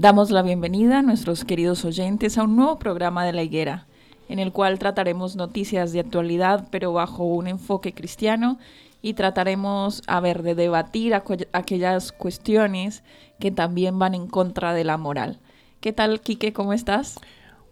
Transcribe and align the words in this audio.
Damos 0.00 0.30
la 0.30 0.40
bienvenida 0.40 1.00
a 1.00 1.02
nuestros 1.02 1.44
queridos 1.44 1.84
oyentes 1.84 2.38
a 2.38 2.44
un 2.44 2.56
nuevo 2.56 2.78
programa 2.78 3.22
de 3.26 3.34
La 3.34 3.42
Higuera, 3.42 3.86
en 4.30 4.38
el 4.38 4.50
cual 4.50 4.78
trataremos 4.78 5.36
noticias 5.36 5.92
de 5.92 6.00
actualidad, 6.00 6.68
pero 6.70 6.94
bajo 6.94 7.24
un 7.24 7.48
enfoque 7.48 7.92
cristiano, 7.92 8.58
y 9.02 9.12
trataremos, 9.12 10.02
a 10.06 10.20
ver, 10.20 10.42
de 10.42 10.54
debatir 10.54 11.12
aquellas 11.12 12.12
cuestiones 12.12 13.04
que 13.38 13.50
también 13.50 13.98
van 13.98 14.14
en 14.14 14.26
contra 14.26 14.72
de 14.72 14.84
la 14.84 14.96
moral. 14.96 15.38
¿Qué 15.80 15.92
tal, 15.92 16.22
Quique? 16.22 16.54
¿Cómo 16.54 16.72
estás? 16.72 17.20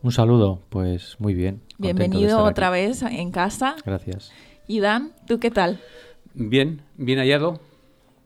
Un 0.02 0.12
saludo, 0.12 0.60
pues 0.68 1.16
muy 1.18 1.32
bien. 1.32 1.62
Bienvenido 1.78 2.44
otra 2.44 2.68
vez 2.68 3.00
en 3.00 3.30
casa. 3.30 3.74
Gracias. 3.86 4.32
Y 4.66 4.80
Dan, 4.80 5.12
¿tú 5.26 5.40
qué 5.40 5.50
tal? 5.50 5.80
Bien, 6.34 6.82
bien 6.98 7.20
hallado. 7.20 7.58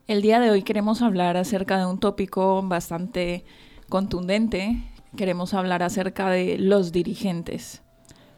El 0.09 0.22
día 0.22 0.41
de 0.41 0.50
hoy 0.50 0.62
queremos 0.62 1.03
hablar 1.03 1.37
acerca 1.37 1.78
de 1.78 1.87
un 1.87 2.00
tópico 2.00 2.61
bastante 2.64 3.44
contundente, 3.92 4.78
queremos 5.19 5.53
hablar 5.53 5.82
acerca 5.82 6.30
de 6.30 6.56
los 6.56 6.92
dirigentes. 6.92 7.82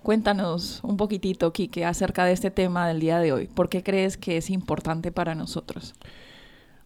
Cuéntanos 0.03 0.81
un 0.83 0.97
poquitito, 0.97 1.53
Quique, 1.53 1.85
acerca 1.85 2.25
de 2.25 2.33
este 2.33 2.51
tema 2.51 2.89
del 2.89 2.99
día 2.99 3.21
de 3.21 3.33
hoy. 3.33 3.47
¿Por 3.47 3.69
qué 3.69 3.85
crees 3.85 4.17
que 4.17 4.37
es 4.37 4.51
importante 4.51 5.13
para 5.13 5.37
nosotros? 5.37 5.95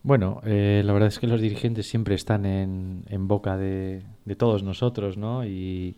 Bueno, 0.02 0.42
eh, 0.44 0.82
la 0.84 0.92
verdad 0.92 1.08
es 1.08 1.18
que 1.18 1.26
los 1.26 1.40
dirigentes 1.40 1.86
siempre 1.86 2.14
están 2.14 2.44
en, 2.44 3.26
boca 3.26 3.56
de, 3.56 4.02
todos 4.36 4.62
nosotros, 4.62 5.16
¿no? 5.16 5.46
Y, 5.46 5.96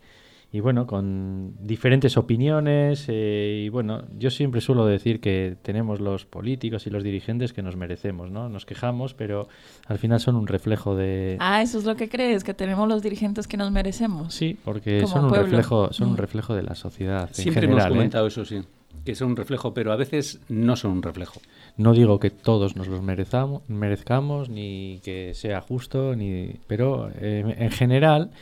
y 0.53 0.61
bueno, 0.61 0.87
con 0.87 1.55
diferentes 1.61 2.17
opiniones. 2.17 3.05
Eh, 3.09 3.63
y 3.67 3.69
bueno, 3.69 4.05
yo 4.19 4.31
siempre 4.31 4.61
suelo 4.61 4.85
decir 4.85 5.21
que 5.21 5.57
tenemos 5.63 6.01
los 6.01 6.27
políticos 6.27 6.87
y 6.87 6.91
los 6.91 7.05
dirigentes 7.05 7.53
que 7.53 7.63
nos 7.63 7.77
merecemos, 7.77 8.31
¿no? 8.31 8.49
Nos 8.49 8.67
quejamos, 8.67 9.15
pero 9.15 9.49
al 9.87 9.99
final 9.99 10.19
son 10.19 10.35
un 10.35 10.49
reflejo 10.49 10.97
de... 10.97 11.37
Ah, 11.39 11.63
eso 11.63 11.79
es 11.79 11.85
lo 11.85 11.95
que 11.95 12.09
crees, 12.09 12.43
que 12.43 12.55
tenemos 12.55 12.89
los 12.89 13.01
dirigentes 13.01 13.47
que 13.47 13.57
nos 13.57 13.71
merecemos. 13.71 14.35
Sí, 14.35 14.57
porque 14.65 15.07
son 15.07 15.27
un, 15.27 15.35
reflejo, 15.35 15.93
son 15.93 16.09
un 16.09 16.15
mm. 16.15 16.19
reflejo 16.19 16.55
de 16.55 16.63
la 16.65 16.75
sociedad. 16.75 17.29
Siempre 17.33 17.67
hemos 17.67 17.85
¿eh? 17.85 17.89
comentado 17.89 18.27
eso, 18.27 18.45
sí. 18.45 18.61
Que 19.05 19.15
son 19.15 19.29
un 19.29 19.37
reflejo, 19.37 19.73
pero 19.73 19.93
a 19.93 19.97
veces 19.97 20.41
no 20.49 20.75
son 20.75 20.91
un 20.91 21.03
reflejo. 21.03 21.41
No 21.77 21.95
digo 21.95 22.19
que 22.19 22.31
todos 22.31 22.75
nos 22.75 22.89
los 22.89 23.03
merezamos, 23.03 23.63
merezcamos, 23.69 24.51
ni 24.51 25.01
que 25.05 25.33
sea 25.33 25.61
justo, 25.61 26.17
ni 26.17 26.57
pero 26.67 27.09
eh, 27.21 27.55
en 27.57 27.71
general 27.71 28.33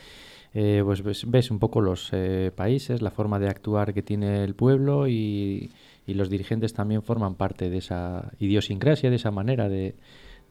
eh, 0.53 0.81
pues 0.83 1.03
ves, 1.03 1.51
un 1.51 1.59
poco 1.59 1.81
los 1.81 2.09
eh, 2.11 2.51
países, 2.55 3.01
la 3.01 3.11
forma 3.11 3.39
de 3.39 3.49
actuar 3.49 3.93
que 3.93 4.01
tiene 4.01 4.43
el 4.43 4.55
pueblo 4.55 5.07
y, 5.07 5.71
los 6.07 6.31
dirigentes 6.31 6.73
también 6.73 7.03
forman 7.03 7.35
parte 7.35 7.69
de 7.69 7.77
esa 7.77 8.31
idiosincrasia, 8.39 9.11
de 9.11 9.17
esa 9.17 9.29
manera 9.29 9.69
de, 9.69 9.93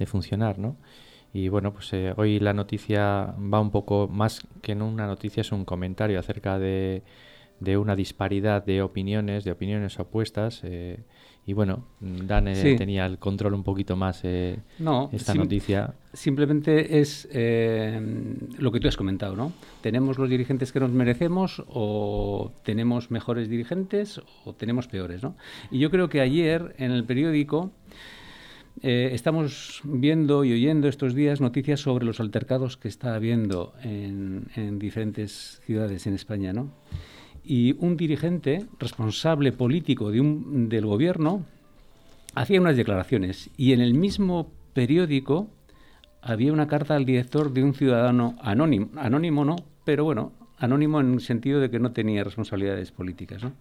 funcionar, 0.07 0.61
¿no? 0.61 0.77
Y 1.35 1.49
bueno, 1.49 1.73
pues 1.73 1.93
eh, 1.93 2.15
hoy 2.17 2.39
la 2.39 2.55
noticia 2.55 3.35
va 3.53 3.61
un 3.61 3.73
poco 3.73 4.07
más 4.07 4.47
que 4.63 4.73
en 4.73 4.83
una 4.83 5.09
noticia, 5.09 5.41
es 5.41 5.51
un 5.51 5.65
comentario 5.65 6.21
acerca 6.21 6.61
de, 6.61 7.03
de 7.59 7.77
una 7.77 7.97
disparidad 7.97 8.65
de 8.65 8.83
opiniones, 8.83 9.43
de 9.43 9.51
opiniones 9.51 9.99
opuestas 9.99 10.63
y 11.49 11.55
bueno, 11.55 11.87
Dan 11.99 12.45
tenía 12.77 13.07
el 13.07 13.17
control 13.19 13.55
un 13.55 13.65
poquito 13.65 13.97
más 13.97 14.21
eh, 14.23 14.59
no, 14.79 15.09
esta 15.15 15.33
noticia. 15.33 15.95
Simplemente 16.13 17.01
es 17.01 17.27
eh, 17.33 17.99
lo 18.59 18.71
que 18.71 18.81
tú 18.81 18.87
has 18.87 18.99
comentado, 18.99 19.35
¿no? 19.35 19.55
¿Tenemos 19.81 20.19
los 20.19 20.29
dirigentes 20.29 20.73
que 20.73 20.81
nos 20.81 20.91
merecemos 20.91 21.65
o 21.67 22.53
tenemos 22.65 23.11
mejores 23.11 23.49
dirigentes 23.49 24.21
o 24.45 24.53
tenemos 24.53 24.89
peores, 24.89 25.23
¿no? 25.23 25.37
Y 25.71 25.79
yo 25.79 25.91
creo 25.91 26.11
que 26.11 26.21
ayer 26.21 26.75
en 26.77 26.91
el 26.91 27.05
periódico 27.05 27.71
eh, 28.83 29.09
estamos 29.15 29.81
viendo 29.85 30.45
y 30.45 30.53
oyendo 30.53 30.87
estos 30.87 31.15
días 31.15 31.41
noticias 31.41 31.81
sobre 31.81 32.05
los 32.05 32.21
altercados 32.21 32.77
que 32.77 32.89
está 32.89 33.15
habiendo 33.15 33.73
en, 33.83 34.49
en 34.55 34.79
diferentes 34.79 35.63
ciudades 35.65 36.07
en 36.07 36.13
España, 36.13 36.53
¿no? 36.53 36.71
Y 37.49 37.75
un 37.79 37.97
dirigente 37.97 38.67
responsable 38.79 39.53
político 39.53 40.11
de 40.11 40.21
un, 40.21 40.69
del 40.69 40.85
gobierno 40.85 41.47
hacía 42.35 42.61
unas 42.61 42.77
declaraciones 42.77 43.49
y 43.57 43.73
en 43.73 43.81
el 43.81 43.95
mismo 43.95 44.53
periódico 44.75 45.49
había 46.21 46.53
una 46.53 46.69
carta 46.69 46.95
al 46.95 47.07
director 47.07 47.53
de 47.53 47.65
un 47.65 47.73
ciudadano 47.73 48.37
anónimo, 48.43 48.91
anónimo 48.97 49.47
no, 49.47 49.57
pero 49.85 50.05
bueno, 50.05 50.33
anónimo 50.59 51.01
en 51.01 51.15
el 51.15 51.21
sentido 51.21 51.59
de 51.59 51.71
que 51.71 51.79
no 51.79 51.93
tenía 51.93 52.23
responsabilidades 52.23 52.93
políticas. 52.93 53.43
¿no? 53.43 53.53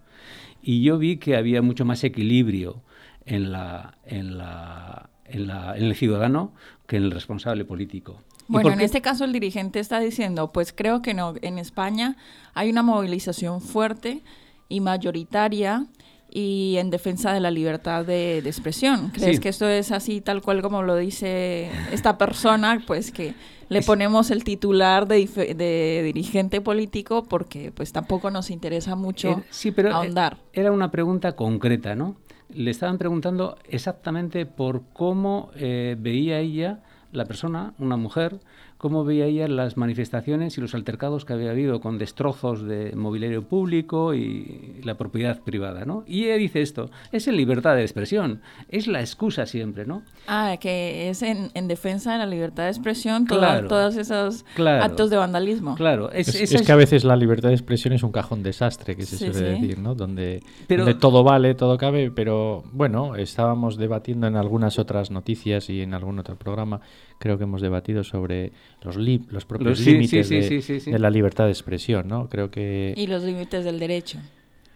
Y 0.62 0.84
yo 0.84 0.98
vi 0.98 1.16
que 1.16 1.38
había 1.38 1.62
mucho 1.62 1.86
más 1.86 2.04
equilibrio 2.04 2.82
en, 3.26 3.54
la, 3.54 3.98
en, 4.06 4.38
la, 4.38 5.10
en, 5.26 5.50
el 5.50 5.96
ciudadano 5.96 6.54
que 6.88 6.98
en 6.98 7.04
el 7.04 7.12
responsable 7.12 7.64
político. 7.64 8.22
Bueno, 8.48 8.72
en 8.72 8.82
este 8.82 9.02
caso 9.02 9.26
el 9.26 9.34
dirigente 9.34 9.80
está 9.80 10.00
diciendo, 10.00 10.52
pues 10.52 10.74
creo 10.74 11.02
que 11.02 11.14
no, 11.14 11.34
en 11.42 11.58
España 11.58 12.16
hay 12.54 12.70
una 12.70 12.84
movilización 12.84 13.62
fuerte 13.62 14.24
y 14.70 14.80
mayoritaria 14.80 15.86
y 16.30 16.76
en 16.78 16.90
defensa 16.90 17.34
de 17.34 17.40
la 17.40 17.52
libertad 17.52 18.06
de, 18.06 18.40
expresión. 18.40 19.10
¿Crees 19.10 19.40
que 19.40 19.50
esto 19.50 19.68
es 19.68 19.92
así 19.92 20.22
tal 20.22 20.42
cual 20.42 20.62
como 20.62 20.84
lo 20.84 20.96
dice 20.96 21.70
esta 21.92 22.18
persona? 22.18 22.84
Pues 22.86 23.12
que 23.12 23.34
le 23.70 23.82
ponemos 23.82 24.32
el 24.32 24.44
titular 24.44 25.08
de, 25.08 26.04
dirigente 26.04 26.62
político 26.62 27.24
porque 27.24 27.72
pues 27.72 27.92
tampoco 27.92 28.30
nos 28.32 28.50
interesa 28.50 28.96
mucho 28.96 29.30
eh, 29.30 29.44
sí, 29.50 29.72
pero 29.72 29.90
eh, 29.90 29.94
ahondar. 29.94 30.38
Era 30.54 30.72
una 30.72 30.92
pregunta 30.92 31.36
concreta, 31.36 31.96
¿no? 31.96 32.18
Le 32.54 32.72
estaban 32.72 32.98
preguntando 32.98 33.58
exactamente 33.66 34.46
por 34.46 34.84
cómo 34.94 35.52
eh, 35.56 35.96
veía 36.00 36.40
ella 36.40 36.82
la 37.18 37.26
persona, 37.26 37.74
una 37.80 37.98
mujer, 37.98 38.40
cómo 38.78 39.04
veía 39.04 39.26
ella 39.26 39.48
las 39.48 39.78
manifestaciones 39.78 40.58
y 40.58 40.62
los 40.62 40.76
altercados 40.76 41.26
que 41.26 41.34
había 41.34 41.52
habido 41.52 41.82
con 41.82 41.98
destrozos 41.98 42.64
de 42.64 42.94
mobiliario 42.96 43.44
público 43.44 44.14
y 44.14 44.82
la 44.84 44.96
propiedad 44.96 45.42
privada, 45.42 45.86
¿no? 45.86 46.04
Y 46.08 46.26
ella 46.26 46.36
dice 46.36 46.62
esto, 46.62 46.90
es 47.12 47.28
en 47.28 47.38
libertad 47.38 47.76
de 47.76 47.82
expresión, 47.82 48.42
es 48.70 48.88
la 48.88 49.00
excusa 49.00 49.46
siempre, 49.46 49.86
¿no? 49.86 50.04
Ah, 50.28 50.58
que 50.60 51.10
es 51.10 51.24
en, 51.24 51.50
defensa 51.68 52.14
de 52.14 52.20
la 52.20 52.26
libertad 52.26 52.64
de 52.64 52.70
expresión 52.70 53.26
todos 53.26 53.98
esos 53.98 54.46
actos 54.58 55.10
de 55.10 55.18
vandalismo. 55.18 55.76
Claro, 55.76 56.12
es, 56.12 56.28
que 56.66 56.72
a 56.72 56.76
veces 56.76 57.04
la 57.04 57.16
libertad 57.16 57.50
de 57.50 57.56
expresión 57.56 57.94
es 57.94 58.04
un 58.04 58.12
cajón 58.12 58.44
desastre, 58.44 58.96
que 58.96 59.04
se 59.04 59.18
suele 59.18 59.54
decir, 59.54 59.80
¿no? 59.80 59.96
Donde, 59.96 60.44
donde 60.70 60.94
todo 60.94 61.24
vale, 61.24 61.56
todo 61.56 61.78
cabe, 61.78 62.12
pero 62.12 62.64
bueno, 62.72 63.16
estábamos 63.16 63.78
debatiendo 63.78 64.28
en 64.28 64.36
algunas 64.36 64.80
otras 64.80 65.12
noticias 65.12 65.70
y 65.70 65.82
en 65.82 65.94
algún 65.94 66.20
otro 66.20 66.36
programa 66.36 66.82
creo 67.20 67.38
que 67.38 67.46
hemos 67.46 67.62
debatido 67.62 68.04
sobre 68.04 68.52
los, 68.84 68.96
los 68.96 69.46
propios 69.46 69.80
límites 69.80 70.30
de, 70.30 71.00
la 71.00 71.10
libertad 71.10 71.46
de 71.46 71.52
expresión, 71.52 72.08
¿no? 72.08 72.30
Creo 72.30 72.50
que... 72.50 72.94
Y 72.96 73.08
los 73.08 73.24
límites 73.24 73.66
del 73.66 73.80
derecho. 73.80 74.20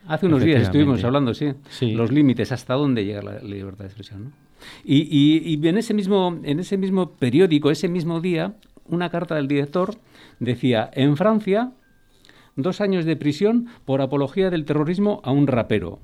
Hace 0.08 0.26
unos 0.26 0.44
días 0.44 0.64
estuvimos 0.64 1.04
hablando, 1.04 1.34
sí, 1.34 1.54
los 1.94 2.12
límites, 2.12 2.52
hasta 2.52 2.74
dónde 2.74 3.06
llega 3.06 3.22
la, 3.22 3.40
libertad 3.40 3.80
de 3.80 3.86
expresión, 3.86 4.24
¿no? 4.26 4.32
Y, 4.84 5.08
y, 5.44 5.68
en, 5.68 5.78
ese 5.78 5.94
mismo, 5.94 6.40
en 6.44 6.60
ese 6.60 6.78
mismo 6.78 7.12
periódico, 7.14 7.72
ese 7.72 7.88
mismo 7.88 8.22
día, 8.22 8.54
una 8.86 9.10
carta 9.10 9.36
del 9.36 9.48
director 9.48 9.96
decía, 10.40 10.90
en 10.94 11.18
Francia, 11.18 11.72
dos 12.56 12.82
años 12.82 13.06
de 13.06 13.16
prisión 13.16 13.68
por 13.86 14.02
apología 14.02 14.50
del 14.50 14.66
terrorismo 14.66 15.22
a 15.24 15.32
un 15.32 15.48
rapero. 15.48 16.00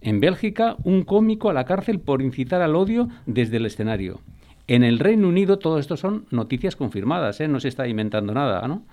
En 0.00 0.20
Bélgica, 0.20 0.76
un 0.84 1.02
cómico 1.02 1.48
a 1.48 1.54
la 1.54 1.64
cárcel 1.64 1.98
por 1.98 2.20
incitar 2.20 2.60
al 2.60 2.76
odio 2.76 3.08
desde 3.24 3.56
el 3.56 3.66
escenario. 3.66 4.20
En 4.66 4.82
el 4.82 4.98
Reino 4.98 5.28
Unido, 5.28 5.58
todo 5.58 5.78
esto 5.78 5.96
son 5.96 6.26
noticias 6.30 6.74
confirmadas, 6.74 7.40
¿eh? 7.40 7.48
no 7.48 7.60
se 7.60 7.68
está 7.68 7.86
inventando 7.86 8.32
nada. 8.32 8.66
¿no? 8.66 8.84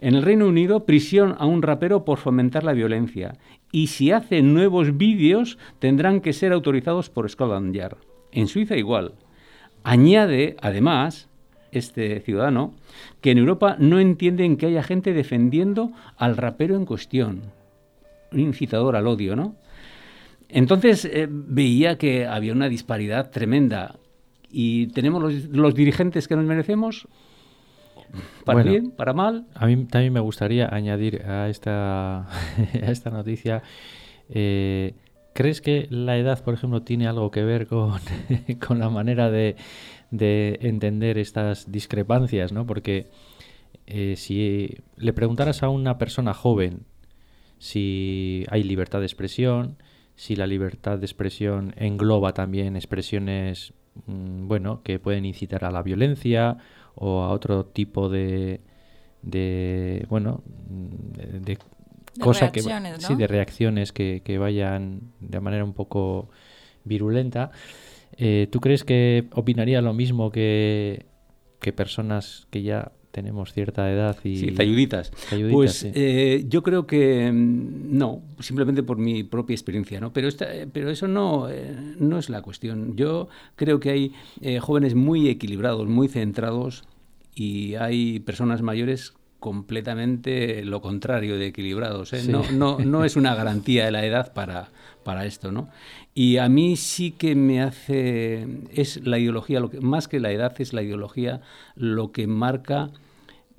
En 0.00 0.14
el 0.14 0.22
Reino 0.22 0.46
Unido, 0.46 0.86
prisión 0.86 1.34
a 1.38 1.44
un 1.44 1.62
rapero 1.62 2.04
por 2.04 2.18
fomentar 2.18 2.64
la 2.64 2.72
violencia. 2.72 3.36
Y 3.70 3.88
si 3.88 4.10
hace 4.10 4.40
nuevos 4.42 4.96
vídeos, 4.96 5.58
tendrán 5.78 6.20
que 6.20 6.32
ser 6.32 6.52
autorizados 6.52 7.10
por 7.10 7.28
Scotland 7.28 7.74
Yard. 7.74 7.98
En 8.32 8.48
Suiza 8.48 8.76
igual. 8.76 9.12
Añade, 9.84 10.56
además, 10.62 11.28
este 11.72 12.20
ciudadano, 12.20 12.74
que 13.20 13.32
en 13.32 13.38
Europa 13.38 13.76
no 13.78 13.98
entienden 13.98 14.56
que 14.56 14.66
haya 14.66 14.82
gente 14.82 15.12
defendiendo 15.12 15.92
al 16.16 16.38
rapero 16.38 16.76
en 16.76 16.86
cuestión. 16.86 17.42
Un 18.30 18.40
incitador 18.40 18.96
al 18.96 19.06
odio, 19.06 19.36
¿no? 19.36 19.56
Entonces 20.48 21.04
eh, 21.06 21.28
veía 21.30 21.96
que 21.96 22.26
había 22.26 22.52
una 22.52 22.68
disparidad 22.68 23.30
tremenda 23.30 23.96
y 24.52 24.88
tenemos 24.88 25.22
los, 25.48 25.74
dirigentes 25.74 26.28
que 26.28 26.36
nos 26.36 26.44
merecemos, 26.44 27.08
para 28.44 28.62
bien, 28.62 28.90
para 28.90 29.14
mal. 29.14 29.46
A 29.54 29.66
mí 29.66 29.84
también 29.86 30.12
me 30.12 30.20
gustaría 30.20 30.72
añadir 30.72 31.22
a 31.22 31.48
esta, 31.48 32.26
a 32.28 32.90
esta 32.90 33.10
noticia, 33.10 33.62
eh, 34.28 34.94
¿crees 35.32 35.62
que 35.62 35.86
la 35.90 36.18
edad, 36.18 36.44
por 36.44 36.54
ejemplo, 36.54 36.82
tiene 36.82 37.08
algo 37.08 37.30
que 37.30 37.42
ver 37.42 37.66
con, 37.66 37.98
con 38.66 38.78
la 38.78 38.90
manera 38.90 39.30
de, 39.30 39.56
de, 40.10 40.58
entender 40.60 41.16
estas 41.16 41.72
discrepancias? 41.72 42.52
¿no? 42.52 42.66
Porque 42.66 43.06
eh, 43.86 44.14
si 44.16 44.76
le 44.96 45.12
preguntaras 45.14 45.62
a 45.62 45.70
una 45.70 45.96
persona 45.98 46.34
joven 46.34 46.84
si 47.58 48.44
hay 48.50 48.64
libertad 48.64 48.98
de 48.98 49.06
expresión, 49.06 49.76
si 50.16 50.36
la 50.36 50.46
libertad 50.46 50.98
de 50.98 51.06
expresión 51.06 51.74
engloba 51.76 52.34
también 52.34 52.76
expresiones 52.76 53.72
bueno, 54.06 54.82
que 54.82 54.98
pueden 54.98 55.24
incitar 55.24 55.64
a 55.64 55.70
la 55.70 55.82
violencia 55.82 56.56
o 56.94 57.22
a 57.22 57.30
otro 57.30 57.66
tipo 57.66 58.08
de, 58.08 58.60
de 59.22 60.06
bueno, 60.08 60.42
mm, 60.68 61.42
de, 61.42 61.58
cosas 62.20 62.50
que 62.50 62.60
sí, 62.60 63.14
de 63.16 63.26
reacciones 63.26 63.92
que, 63.92 64.22
que, 64.24 64.38
vayan 64.38 65.12
de 65.20 65.40
manera 65.40 65.64
un 65.64 65.72
poco 65.72 66.28
virulenta. 66.84 67.50
Eh, 68.16 68.48
¿Tú 68.50 68.60
crees 68.60 68.84
que 68.84 69.28
opinaría 69.32 69.80
lo 69.80 69.94
mismo 69.94 70.30
que, 70.30 71.06
que 71.60 71.72
personas 71.72 72.46
que 72.50 72.62
ya 72.62 72.92
tenemos 73.12 73.52
cierta 73.52 73.92
edad 73.92 74.16
y... 74.24 74.36
Sí, 74.38 74.50
talluditas. 74.52 75.12
pues 75.52 75.86
eh, 75.94 76.44
yo 76.48 76.62
creo 76.62 76.86
que 76.86 77.30
mm, 77.30 77.96
no, 77.96 78.22
simplemente 78.40 78.82
por 78.82 78.96
mi 78.96 79.22
propia 79.22 79.54
experiencia, 79.54 80.00
¿no? 80.00 80.12
Pero, 80.12 80.26
esta, 80.26 80.46
pero 80.72 80.90
eso 80.90 81.06
no, 81.06 81.48
eh, 81.48 81.76
no 81.98 82.18
es 82.18 82.30
la 82.30 82.42
cuestión. 82.42 82.96
Yo 82.96 83.28
creo 83.54 83.78
que 83.78 83.90
hay 83.90 84.12
eh, 84.40 84.58
jóvenes 84.58 84.94
muy 84.94 85.28
equilibrados, 85.28 85.86
muy 85.86 86.08
centrados 86.08 86.84
y 87.34 87.74
hay 87.74 88.18
personas 88.20 88.62
mayores 88.62 89.14
completamente 89.42 90.64
lo 90.64 90.80
contrario 90.80 91.36
de 91.36 91.48
equilibrados. 91.48 92.12
No, 92.28 92.44
no, 92.52 92.78
no 92.78 93.04
es 93.04 93.16
una 93.16 93.34
garantía 93.34 93.84
de 93.84 93.90
la 93.90 94.06
edad 94.06 94.32
para, 94.32 94.68
para 95.02 95.26
esto, 95.26 95.50
¿no? 95.50 95.68
Y 96.14 96.36
a 96.36 96.48
mí 96.48 96.76
sí 96.76 97.10
que 97.10 97.34
me 97.34 97.60
hace, 97.60 98.46
es 98.72 99.04
la 99.04 99.18
ideología, 99.18 99.58
lo 99.58 99.68
que, 99.68 99.80
más 99.80 100.06
que 100.06 100.20
la 100.20 100.30
edad, 100.30 100.54
es 100.60 100.72
la 100.72 100.82
ideología 100.82 101.40
lo 101.74 102.12
que 102.12 102.28
marca 102.28 102.90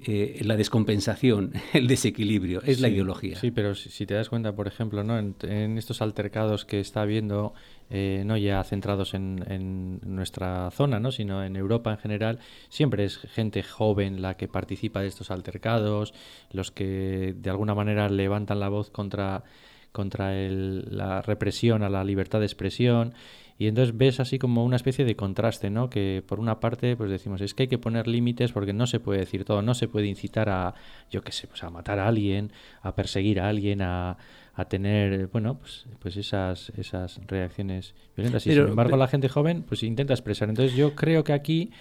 eh, 0.06 0.40
la 0.44 0.56
descompensación, 0.56 1.52
el 1.74 1.88
desequilibrio, 1.88 2.62
es 2.64 2.80
la 2.80 2.88
ideología. 2.88 3.38
Sí, 3.38 3.52
pero 3.52 3.76
si, 3.76 4.06
te 4.06 4.14
das 4.14 4.30
cuenta, 4.30 4.56
por 4.56 4.68
ejemplo, 4.68 5.04
¿no? 5.04 5.20
en, 5.20 5.78
estos 5.78 6.02
altercados 6.02 6.64
que 6.64 6.80
está 6.80 7.02
habiendo, 7.02 7.54
eh, 7.96 8.24
no 8.26 8.36
ya 8.38 8.64
centrados 8.64 9.14
en, 9.14 9.46
en, 9.48 10.00
nuestra 10.04 10.72
zona, 10.72 11.00
¿no? 11.00 11.12
sino 11.12 11.44
en 11.44 11.56
Europa 11.56 11.92
en 11.92 12.00
general, 12.00 12.40
siempre 12.70 13.06
es 13.06 13.20
gente 13.20 13.62
joven 13.62 14.20
la 14.20 14.36
que 14.36 14.48
participa 14.48 15.02
de 15.02 15.08
estos 15.08 15.30
altercados, 15.30 16.16
los 16.52 16.72
que 16.72 17.36
de 17.38 17.50
alguna 17.52 17.76
manera 17.76 18.10
levantan 18.10 18.60
la 18.60 18.70
voz 18.70 18.90
contra 18.90 19.44
contra 19.92 20.36
el, 20.36 20.88
la 20.90 21.22
represión 21.22 21.84
a 21.84 21.90
la 21.90 22.04
libertad 22.04 22.40
de 22.40 22.48
expresión 22.48 23.14
y 23.58 23.68
entonces 23.68 23.96
ves 23.98 24.20
así 24.20 24.40
como 24.40 24.64
una 24.64 24.76
especie 24.76 25.06
de 25.06 25.16
contraste, 25.16 25.70
¿no? 25.70 25.90
Que 25.90 26.24
por 26.26 26.40
una 26.40 26.60
parte, 26.60 26.96
pues 26.96 27.10
decimos, 27.10 27.42
es 27.42 27.54
que 27.54 27.64
hay 27.64 27.68
que 27.68 27.78
poner 27.78 28.08
límites 28.08 28.52
porque 28.52 28.74
no 28.74 28.88
se 28.88 29.00
puede 29.00 29.20
decir 29.20 29.46
todo, 29.46 29.62
no 29.62 29.74
se 29.74 29.88
puede 29.88 30.08
incitar 30.08 30.50
a, 30.50 30.74
yo 31.12 31.22
qué 31.22 31.32
sé, 31.32 31.48
pues 31.48 31.64
a 31.64 31.70
matar 31.70 32.00
a 32.00 32.08
alguien, 32.08 32.52
a 32.82 32.96
perseguir 32.96 33.40
a 33.40 33.50
alguien, 33.50 33.82
a, 33.82 34.18
a 34.56 34.66
tener, 34.66 35.28
bueno, 35.28 35.60
pues, 35.60 35.86
pues 36.00 36.18
esas, 36.18 36.70
esas 36.78 37.20
reacciones 37.28 37.96
violentas. 38.16 38.46
Y 38.48 38.52
sin 38.52 38.60
embargo, 38.62 38.98
la 38.98 39.08
gente 39.08 39.30
joven, 39.30 39.64
pues 39.64 39.84
intenta 39.84 40.14
expresar. 40.14 40.50
Entonces 40.50 40.76
yo 40.76 40.96
creo 40.96 41.24
que 41.24 41.34
aquí, 41.34 41.72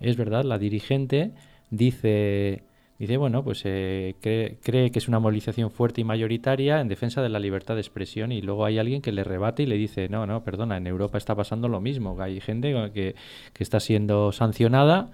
es 0.00 0.16
verdad, 0.16 0.44
la 0.44 0.58
dirigente 0.58 1.32
dice 1.70 2.62
Dice, 2.98 3.16
bueno, 3.16 3.42
pues 3.42 3.62
eh, 3.64 4.14
cree, 4.20 4.90
que 4.90 4.98
es 4.98 5.08
una 5.08 5.18
movilización 5.18 5.70
fuerte 5.70 6.00
y 6.00 6.04
mayoritaria 6.04 6.80
en 6.80 6.86
defensa 6.86 7.22
de 7.22 7.28
la 7.28 7.40
libertad 7.40 7.74
de 7.74 7.80
expresión 7.80 8.30
y 8.30 8.40
luego 8.40 8.64
hay 8.64 8.78
alguien 8.78 9.02
que 9.02 9.10
le 9.10 9.24
rebate 9.24 9.64
y 9.64 9.66
le 9.66 9.76
dice, 9.76 10.08
no, 10.08 10.26
no, 10.26 10.44
perdona, 10.44 10.76
en 10.76 10.86
Europa 10.86 11.18
está 11.18 11.34
pasando 11.34 11.66
lo 11.68 11.80
mismo, 11.80 12.16
hay 12.20 12.40
gente 12.40 12.72
que, 12.94 13.16
que 13.52 13.64
está 13.64 13.80
siendo 13.80 14.30
sancionada 14.30 15.10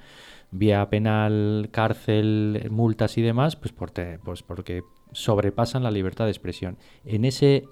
vía 0.50 0.88
penal, 0.90 1.68
cárcel, 1.70 2.66
multas 2.70 3.16
y 3.16 3.22
demás, 3.22 3.56
pues, 3.56 3.72
pues 3.72 4.42
porque 4.42 4.82
sobrepasan 5.12 5.82
la 5.82 5.90
libertad 5.90 6.26
de 6.26 6.32
expresión. 6.32 6.76
En, 7.04 7.24
ese, 7.24 7.64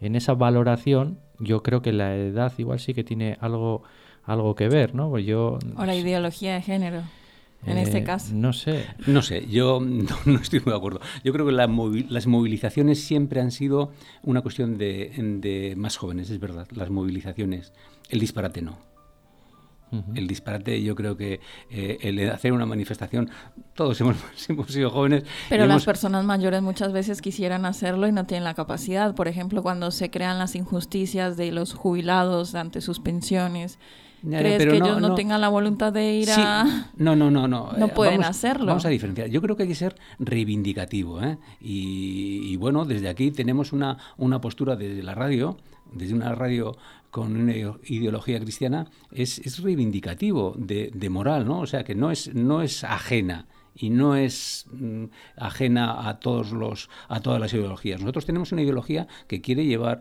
en 0.00 0.16
esa 0.16 0.34
valoración 0.34 1.20
yo 1.38 1.62
creo 1.62 1.80
que 1.80 1.92
la 1.92 2.16
edad 2.16 2.52
igual 2.58 2.80
sí 2.80 2.92
que 2.92 3.04
tiene 3.04 3.36
algo, 3.40 3.84
algo 4.24 4.56
que 4.56 4.68
ver, 4.68 4.94
¿no? 4.96 5.10
Pues 5.10 5.24
yo, 5.26 5.58
o 5.76 5.84
la 5.84 5.94
ideología 5.94 6.54
de 6.54 6.62
género 6.62 7.02
en 7.66 7.78
este 7.78 7.98
eh, 7.98 8.04
caso? 8.04 8.34
No 8.34 8.52
sé. 8.52 8.86
No 9.06 9.22
sé, 9.22 9.46
yo 9.48 9.80
no, 10.26 10.38
estoy 10.40 10.60
muy 10.60 10.72
de 10.72 10.76
acuerdo. 10.76 11.00
Yo 11.24 11.32
creo 11.32 11.46
que 11.46 11.52
las 11.52 12.26
movilizaciones 12.26 13.02
siempre 13.02 13.40
han 13.40 13.50
sido 13.50 13.92
una 14.22 14.42
cuestión 14.42 14.78
de, 14.78 15.74
más 15.76 15.96
jóvenes, 15.96 16.30
es 16.30 16.40
verdad, 16.40 16.66
las 16.72 16.90
movilizaciones. 16.90 17.72
El 18.08 18.20
disparate 18.20 18.62
no. 18.62 18.78
El 20.14 20.26
disparate, 20.26 20.82
yo 20.82 20.94
creo 20.94 21.18
que 21.18 21.40
eh, 21.70 21.98
el 22.00 22.30
hacer 22.30 22.54
una 22.54 22.64
manifestación, 22.64 23.28
todos 23.74 24.00
hemos, 24.00 24.16
sido 24.68 24.88
jóvenes. 24.88 25.24
Pero 25.50 25.66
las 25.66 25.84
personas 25.84 26.24
mayores 26.24 26.62
muchas 26.62 26.94
veces 26.94 27.20
quisieran 27.20 27.66
hacerlo 27.66 28.08
y 28.08 28.12
no 28.12 28.24
tienen 28.24 28.44
la 28.44 28.54
capacidad. 28.54 29.14
Por 29.14 29.28
ejemplo, 29.28 29.62
cuando 29.62 29.90
se 29.90 30.10
crean 30.10 30.38
las 30.38 30.54
injusticias 30.54 31.36
de 31.36 31.52
los 31.52 31.74
jubilados 31.74 32.54
ante 32.54 32.80
sus 32.80 33.00
pensiones 33.00 33.78
¿Crees 34.22 34.64
que 34.64 34.76
ellos 34.76 35.00
no, 35.00 35.14
tengan 35.14 35.40
la 35.40 35.48
voluntad 35.48 35.92
de 35.92 36.14
ir 36.14 36.30
a...? 36.30 36.90
No, 36.96 37.16
no, 37.16 37.30
no, 37.30 37.48
no. 37.48 37.72
No 37.76 37.88
pueden 37.88 38.22
hacerlo. 38.22 38.66
Vamos 38.66 38.86
a 38.86 38.88
diferenciar. 38.88 39.28
Yo 39.28 39.42
creo 39.42 39.56
que 39.56 39.64
hay 39.64 39.68
que 39.68 39.74
ser 39.74 39.96
reivindicativo. 40.18 41.22
¿eh? 41.22 41.38
Y, 41.60 42.56
bueno, 42.56 42.84
desde 42.84 43.08
aquí 43.08 43.30
tenemos 43.30 43.72
una, 43.72 43.98
una 44.16 44.40
postura 44.40 44.76
desde 44.76 45.02
la 45.02 45.14
radio, 45.14 45.56
desde 45.92 46.14
una 46.14 46.34
radio 46.34 46.76
con 47.10 47.36
una 47.36 47.52
ideología 47.84 48.40
cristiana, 48.40 48.86
es, 49.10 49.38
es 49.40 49.62
reivindicativo 49.62 50.54
de, 50.56 50.90
de, 50.94 51.10
moral, 51.10 51.46
¿no? 51.46 51.60
O 51.60 51.66
sea, 51.66 51.84
que 51.84 51.94
no 51.94 52.10
es, 52.10 52.34
no 52.34 52.62
es 52.62 52.84
ajena 52.84 53.46
y 53.74 53.90
no 53.90 54.16
es 54.16 54.66
mm, 54.72 55.04
ajena 55.36 56.08
a 56.08 56.20
todos 56.20 56.52
los 56.52 56.88
a 57.08 57.20
todas 57.20 57.38
las 57.38 57.52
ideologías. 57.52 58.00
Nosotros 58.00 58.24
tenemos 58.24 58.52
una 58.52 58.62
ideología 58.62 59.08
que 59.26 59.42
quiere 59.42 59.66
llevar 59.66 60.00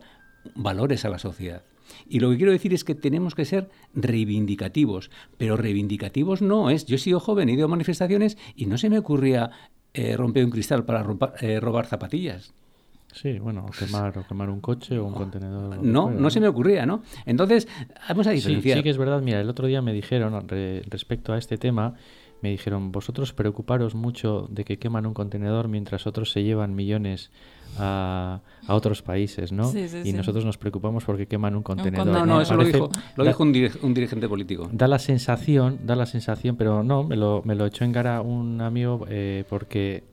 valores 0.55 1.03
a 1.03 1.09
la 1.09 1.19
sociedad 1.19 1.63
Y 2.07 2.19
lo 2.19 2.29
que 2.29 2.37
quiero 2.37 2.51
decir 2.51 2.73
es 2.73 2.83
que 2.83 2.95
tenemos 2.95 3.35
que 3.35 3.45
ser 3.45 3.69
reivindicativos, 3.93 5.11
pero 5.37 5.57
reivindicativos 5.57 6.41
no 6.41 6.69
es. 6.69 6.85
Yo 6.85 6.95
he 6.95 6.99
sido 6.99 7.19
joven, 7.19 7.49
he 7.49 7.53
ido 7.53 7.65
a 7.65 7.67
manifestaciones 7.67 8.37
y 8.55 8.65
no 8.65 8.77
se 8.77 8.89
me 8.89 8.99
ocurría 8.99 9.51
eh, 9.93 10.15
romper 10.15 10.45
un 10.45 10.51
cristal 10.51 10.85
para 10.85 11.05
eh, 11.41 11.59
robar 11.59 11.85
zapatillas. 11.85 12.53
Sí, 13.13 13.39
bueno, 13.39 13.65
o 13.67 13.71
quemar, 13.71 14.17
o 14.17 14.25
quemar 14.25 14.49
un 14.49 14.61
coche 14.61 14.97
o 14.97 15.05
un 15.05 15.13
contenedor. 15.13 15.83
No, 15.83 16.09
no, 16.09 16.29
se 16.29 16.39
me 16.39 16.47
ocurría, 16.47 16.85
¿no? 16.85 17.03
Entonces, 17.25 17.67
vamos 18.07 18.25
a 18.27 18.31
diferenciar. 18.31 18.77
Sí, 18.77 18.79
sí 18.79 18.83
que 18.83 18.89
es 18.89 18.97
verdad. 18.97 19.21
Mira, 19.21 19.41
el 19.41 19.49
otro 19.49 19.67
día 19.67 19.81
me 19.81 19.91
dijeron, 19.91 20.47
respecto 20.89 21.33
a 21.33 21.37
este 21.37 21.57
tema, 21.57 21.95
me 22.41 22.49
dijeron, 22.49 22.91
vosotros 22.91 23.33
preocuparos 23.33 23.95
mucho 23.95 24.47
de 24.49 24.65
que 24.65 24.77
queman 24.77 25.05
un 25.05 25.13
contenedor 25.13 25.67
mientras 25.67 26.07
otros 26.07 26.31
se 26.31 26.43
llevan 26.43 26.75
millones 26.75 27.31
a, 27.77 28.41
a 28.67 28.75
otros 28.75 29.01
países, 29.01 29.51
¿no? 29.51 29.71
y 30.03 30.13
nosotros 30.13 30.43
nos 30.43 30.57
preocupamos 30.57 31.05
porque 31.05 31.27
queman 31.27 31.55
un 31.55 31.63
contenedor. 31.63 32.07
No, 32.07 32.25
no, 32.25 32.41
eso 32.41 32.55
lo 32.55 32.63
dijo, 32.63 32.89
lo 33.15 33.23
dijo 33.23 33.43
un, 33.43 33.53
dirigente 33.93 34.27
político. 34.27 34.69
Da 34.71 34.87
la 34.87 34.99
sensación, 34.99 35.79
da 35.83 35.95
la 35.95 36.05
sensación, 36.05 36.55
pero 36.57 36.83
no, 36.83 37.03
me 37.03 37.15
lo, 37.15 37.41
me 37.45 37.55
lo 37.55 37.65
echó 37.65 37.85
en 37.85 37.93
cara 37.93 38.21
un 38.21 38.61
amigo 38.61 39.05
eh, 39.09 39.45
porque 39.49 40.10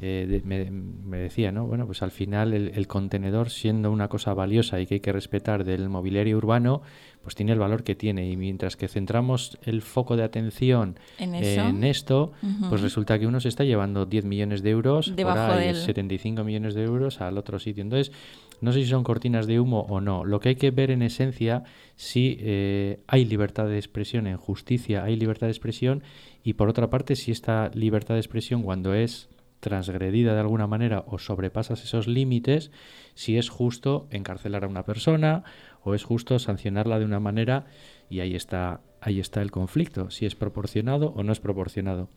eh, 0.00 0.42
me, 0.44 1.18
decía, 1.18 1.50
¿no? 1.50 1.66
Bueno, 1.66 1.86
pues 1.86 2.02
al 2.02 2.12
final 2.12 2.54
el, 2.54 2.86
contenedor, 2.86 3.50
siendo 3.50 3.90
una 3.90 4.08
cosa 4.08 4.32
valiosa 4.32 4.80
y 4.80 4.86
que 4.86 4.94
hay 4.94 5.00
que 5.00 5.12
respetar 5.12 5.64
del 5.64 5.88
mobiliario 5.88 6.36
urbano, 6.36 6.82
pues 7.22 7.34
tiene 7.34 7.52
el 7.52 7.58
valor 7.58 7.82
que 7.82 7.96
tiene. 7.96 8.30
Y 8.30 8.36
mientras 8.36 8.76
que 8.76 8.86
centramos 8.86 9.58
el 9.62 9.82
foco 9.82 10.16
de 10.16 10.22
atención 10.22 10.98
en, 11.18 11.82
esto, 11.82 12.32
pues 12.68 12.80
resulta 12.80 13.18
que 13.18 13.26
uno 13.26 13.40
se 13.40 13.48
está 13.48 13.64
llevando 13.64 14.06
10 14.06 14.24
millones 14.24 14.62
de 14.62 14.70
euros, 14.70 15.14
Debajo 15.16 15.54
por 15.54 15.74
75 15.74 16.44
millones 16.44 16.74
de 16.74 16.84
euros 16.84 17.20
al 17.20 17.36
otro 17.36 17.58
sitio. 17.58 17.82
Entonces, 17.82 18.12
no 18.60 18.72
sé 18.72 18.82
si 18.82 18.86
son 18.88 19.04
cortinas 19.04 19.46
de 19.46 19.58
humo 19.58 19.80
o 19.88 20.00
no. 20.00 20.24
Lo 20.24 20.40
que 20.40 20.50
hay 20.50 20.56
que 20.56 20.70
ver 20.70 20.90
en 20.90 21.02
esencia 21.02 21.64
si 21.96 22.36
eh, 22.40 23.00
hay 23.06 23.24
libertad 23.24 23.66
de 23.66 23.78
expresión 23.78 24.26
en 24.26 24.36
justicia, 24.36 25.04
hay 25.04 25.16
libertad 25.16 25.46
de 25.46 25.52
expresión 25.52 26.02
y 26.42 26.54
por 26.54 26.68
otra 26.68 26.88
parte 26.88 27.16
si 27.16 27.30
esta 27.30 27.70
libertad 27.74 28.14
de 28.14 28.20
expresión 28.20 28.62
cuando 28.62 28.94
es 28.94 29.28
transgredida 29.60 30.34
de 30.34 30.40
alguna 30.40 30.66
manera 30.66 31.04
o 31.06 31.18
sobrepasas 31.18 31.82
esos 31.82 32.06
límites, 32.06 32.70
si 33.14 33.38
es 33.38 33.48
justo 33.48 34.06
encarcelar 34.10 34.64
a 34.64 34.68
una 34.68 34.84
persona 34.84 35.44
o 35.82 35.94
es 35.94 36.04
justo 36.04 36.38
sancionarla 36.38 36.98
de 36.98 37.04
una 37.04 37.20
manera 37.20 37.66
y 38.08 38.20
ahí 38.20 38.34
está, 38.34 38.80
ahí 39.00 39.20
está 39.20 39.42
el 39.42 39.50
conflicto, 39.50 40.10
si 40.10 40.26
es 40.26 40.34
proporcionado 40.34 41.12
o 41.16 41.22
no 41.22 41.32
es 41.32 41.40
proporcionado. 41.40 42.08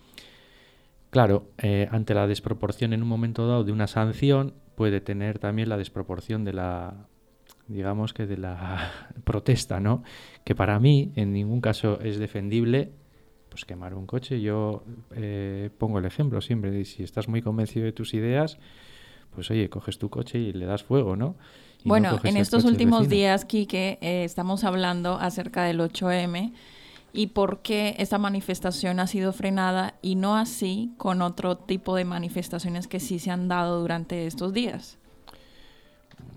Claro, 1.10 1.50
eh, 1.58 1.88
ante 1.92 2.14
la 2.14 2.28
desproporción 2.28 2.94
en 2.94 3.02
un 3.02 3.10
momento 3.10 3.48
dado 3.48 3.64
de 3.64 3.72
una 3.72 3.88
sanción 3.88 4.54
puede 4.76 5.02
tener 5.02 5.40
también 5.40 5.70
la 5.70 5.78
desproporción 5.78 6.46
de 6.46 6.54
la 6.54 7.08
digamos 7.68 8.14
que 8.14 8.26
de 8.26 8.38
la 8.38 8.92
protesta, 9.24 9.80
¿no? 9.80 10.04
Que 10.44 10.56
para 10.56 10.80
mí 10.80 11.12
en 11.16 11.34
ningún 11.34 11.62
caso 11.62 12.00
es 12.02 12.18
defendible 12.18 12.94
pues 13.52 13.66
quemar 13.66 13.94
un 13.94 14.08
coche. 14.08 14.42
Yo 14.42 14.84
eh, 15.14 15.70
pongo 15.78 16.00
el 16.00 16.06
ejemplo 16.06 16.42
siempre 16.42 16.72
de 16.72 16.86
si 16.86 17.04
estás 17.04 17.28
muy 17.28 17.42
convencido 17.42 17.86
de 17.86 17.92
tus 17.92 18.14
ideas, 18.14 18.58
pues 19.36 19.52
oye, 19.52 19.70
coges 19.70 20.00
tu 20.00 20.10
coche 20.10 20.40
y 20.40 20.54
le 20.54 20.66
das 20.66 20.84
fuego, 20.84 21.16
¿no? 21.16 21.36
bueno, 21.84 22.20
en 22.24 22.38
estos 22.38 22.64
últimos 22.64 23.10
días, 23.10 23.44
Quique, 23.44 23.98
eh, 24.02 24.24
estamos 24.24 24.64
hablando 24.64 25.16
acerca 25.16 25.64
del 25.64 25.80
8M 25.80 26.54
y 27.12 27.28
por 27.28 27.62
qué 27.62 27.96
esta 27.98 28.20
manifestación 28.20 29.00
ha 29.00 29.08
sido 29.08 29.34
frenada 29.34 29.96
y 30.02 30.16
no 30.16 30.38
así 30.38 30.92
con 30.98 31.22
otro 31.22 31.58
tipo 31.58 31.96
de 31.96 32.06
manifestaciones 32.06 32.88
que 32.88 33.00
sí 33.00 33.20
se 33.20 33.32
han 33.32 33.48
dado 33.48 33.82
durante 33.82 34.28
estos 34.28 34.54
días. 34.54 34.98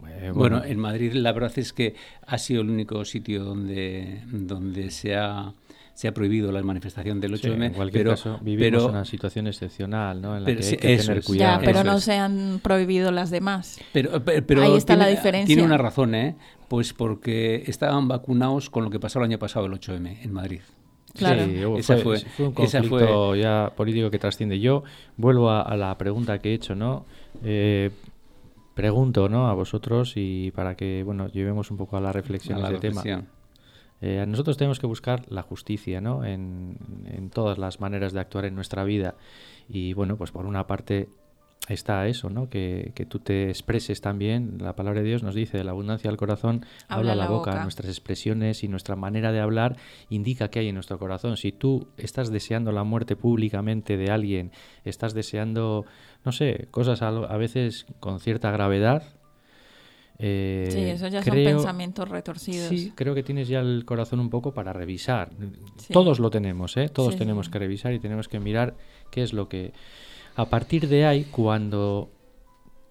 Eh, 0.08 0.32
bueno. 0.34 0.56
bueno, 0.56 0.64
en 0.64 0.78
Madrid 0.78 1.12
la 1.12 1.32
verdad 1.32 1.52
es 1.56 1.72
que 1.72 1.94
ha 2.26 2.38
sido 2.38 2.62
el 2.62 2.70
único 2.70 3.04
sitio 3.04 3.44
donde, 3.44 4.22
donde 4.32 4.90
se 4.90 5.14
ha 5.14 5.52
se 5.94 6.08
ha 6.08 6.12
prohibido 6.12 6.50
la 6.50 6.60
manifestación 6.62 7.20
del 7.20 7.34
8M. 7.34 7.66
en 7.66 7.72
cualquier 7.72 8.02
pero, 8.02 8.10
caso, 8.10 8.38
vivimos 8.42 8.84
una 8.84 9.04
situación 9.04 9.46
excepcional, 9.46 10.20
¿no? 10.20 10.36
En 10.36 10.42
la 10.42 10.54
que 10.54 10.64
hay 10.64 10.76
que 10.76 10.96
tener 10.98 11.22
cuidado. 11.22 11.60
Ya, 11.60 11.64
pero 11.64 11.84
no 11.84 12.00
se 12.00 12.14
han 12.14 12.60
prohibido 12.62 13.12
las 13.12 13.30
demás. 13.30 13.80
Pero, 13.92 14.22
pero, 14.24 14.62
Ahí 14.62 14.76
está 14.76 14.96
la 14.96 15.06
diferencia. 15.06 15.46
Tiene 15.46 15.62
una 15.62 15.78
razón, 15.78 16.16
¿eh? 16.16 16.36
Pues 16.66 16.92
porque 16.92 17.62
estaban 17.68 18.08
vacunados 18.08 18.70
con 18.70 18.84
lo 18.84 18.90
que 18.90 18.98
pasó 18.98 19.20
el 19.20 19.26
año 19.26 19.38
pasado, 19.38 19.66
el 19.66 19.72
8M, 19.72 20.18
en 20.22 20.32
Madrid. 20.32 20.60
Claro. 21.16 21.44
Sí, 21.44 21.62
esa 21.78 21.96
fue, 21.98 22.18
fue, 22.18 22.46
un 22.48 22.52
conflicto 22.52 23.36
ya 23.36 23.72
político 23.76 24.10
que 24.10 24.18
trasciende. 24.18 24.58
Yo 24.58 24.82
vuelvo 25.16 25.48
a, 25.50 25.76
la 25.76 25.96
pregunta 25.96 26.40
que 26.40 26.50
he 26.50 26.54
hecho, 26.54 26.74
¿no? 26.74 27.06
Eh, 27.44 27.92
pregunto, 28.74 29.28
¿no? 29.28 29.46
A 29.46 29.54
vosotros 29.54 30.14
y 30.16 30.50
para 30.50 30.74
que, 30.74 31.04
bueno, 31.04 31.28
llevemos 31.28 31.70
un 31.70 31.76
poco 31.76 31.96
a 31.96 32.00
la 32.00 32.10
reflexión 32.10 32.60
de 32.60 32.74
este 32.74 32.88
tema. 32.88 33.02
Eh, 34.00 34.24
nosotros 34.26 34.56
tenemos 34.56 34.78
que 34.78 34.86
buscar 34.86 35.24
la 35.28 35.42
justicia 35.42 36.00
¿no? 36.00 36.24
En, 36.24 36.76
en, 37.06 37.30
todas 37.30 37.58
las 37.58 37.80
maneras 37.80 38.12
de 38.12 38.20
actuar 38.20 38.44
en 38.44 38.54
nuestra 38.54 38.84
vida. 38.84 39.14
Y 39.68 39.94
bueno, 39.94 40.16
pues 40.16 40.30
por 40.30 40.46
una 40.46 40.66
parte 40.66 41.08
está 41.68 42.06
eso, 42.06 42.28
¿no? 42.28 42.48
Que, 42.50 42.92
que 42.94 43.06
tú 43.06 43.18
te 43.18 43.48
expreses 43.48 44.00
también. 44.00 44.58
La 44.60 44.76
palabra 44.76 45.00
de 45.00 45.06
Dios 45.06 45.22
nos 45.22 45.34
dice, 45.34 45.56
de 45.56 45.64
la 45.64 45.70
abundancia 45.70 46.10
del 46.10 46.18
corazón 46.18 46.66
habla, 46.88 47.14
la, 47.14 47.28
boca. 47.28 47.62
Nuestras 47.62 47.88
expresiones 47.88 48.64
y 48.64 48.68
nuestra 48.68 48.96
manera 48.96 49.32
de 49.32 49.40
hablar 49.40 49.76
indica 50.10 50.48
qué 50.48 50.60
hay 50.60 50.68
en 50.68 50.74
nuestro 50.74 50.98
corazón. 50.98 51.36
Si 51.36 51.52
tú 51.52 51.88
estás 51.96 52.30
deseando 52.30 52.72
la 52.72 52.84
muerte 52.84 53.16
públicamente 53.16 53.96
de 53.96 54.10
alguien, 54.10 54.52
estás 54.84 55.14
deseando, 55.14 55.86
no 56.24 56.32
sé, 56.32 56.68
cosas 56.70 57.02
a, 57.02 57.08
a 57.08 57.36
veces 57.36 57.86
con 58.00 58.20
cierta 58.20 58.50
gravedad, 58.50 59.02
eh, 60.18 60.68
sí, 60.70 60.80
eso 60.80 61.08
ya 61.08 61.22
son 61.22 61.34
pensamientos 61.34 62.08
retorcidos. 62.08 62.68
Sí, 62.68 62.92
creo 62.94 63.14
que 63.14 63.22
tienes 63.22 63.48
ya 63.48 63.60
el 63.60 63.84
corazón 63.84 64.20
un 64.20 64.30
poco 64.30 64.54
para 64.54 64.72
revisar. 64.72 65.30
Todos 65.92 66.20
lo 66.20 66.30
tenemos, 66.30 66.76
¿eh? 66.76 66.88
Todos 66.88 67.16
tenemos 67.16 67.48
que 67.48 67.58
revisar 67.58 67.92
y 67.92 67.98
tenemos 67.98 68.28
que 68.28 68.40
mirar 68.40 68.74
qué 69.10 69.22
es 69.22 69.32
lo 69.32 69.48
que... 69.48 69.72
A 70.36 70.46
partir 70.46 70.88
de 70.88 71.06
ahí, 71.06 71.24
cuando 71.24 72.10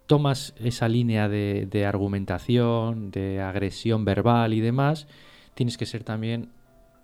tomas 0.07 0.53
esa 0.57 0.87
línea 0.87 1.29
de, 1.29 1.67
de 1.69 1.85
argumentación, 1.85 3.11
de 3.11 3.41
agresión 3.41 4.05
verbal 4.05 4.53
y 4.53 4.59
demás, 4.59 5.07
tienes 5.53 5.77
que 5.77 5.85
ser 5.85 6.03
también 6.03 6.49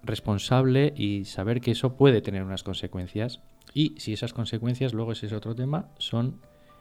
responsable 0.03 0.93
y 0.95 1.25
saber 1.25 1.59
que 1.61 1.71
eso 1.71 1.95
puede 1.95 2.21
tener 2.21 2.43
unas 2.43 2.63
consecuencias. 2.63 3.41
Y 3.73 3.95
si 3.97 4.13
esas 4.13 4.33
consecuencias, 4.33 4.93
luego 4.93 5.11
ese 5.11 5.27
es 5.27 5.33
otro 5.33 5.55
tema, 5.55 5.89
son 5.97 6.39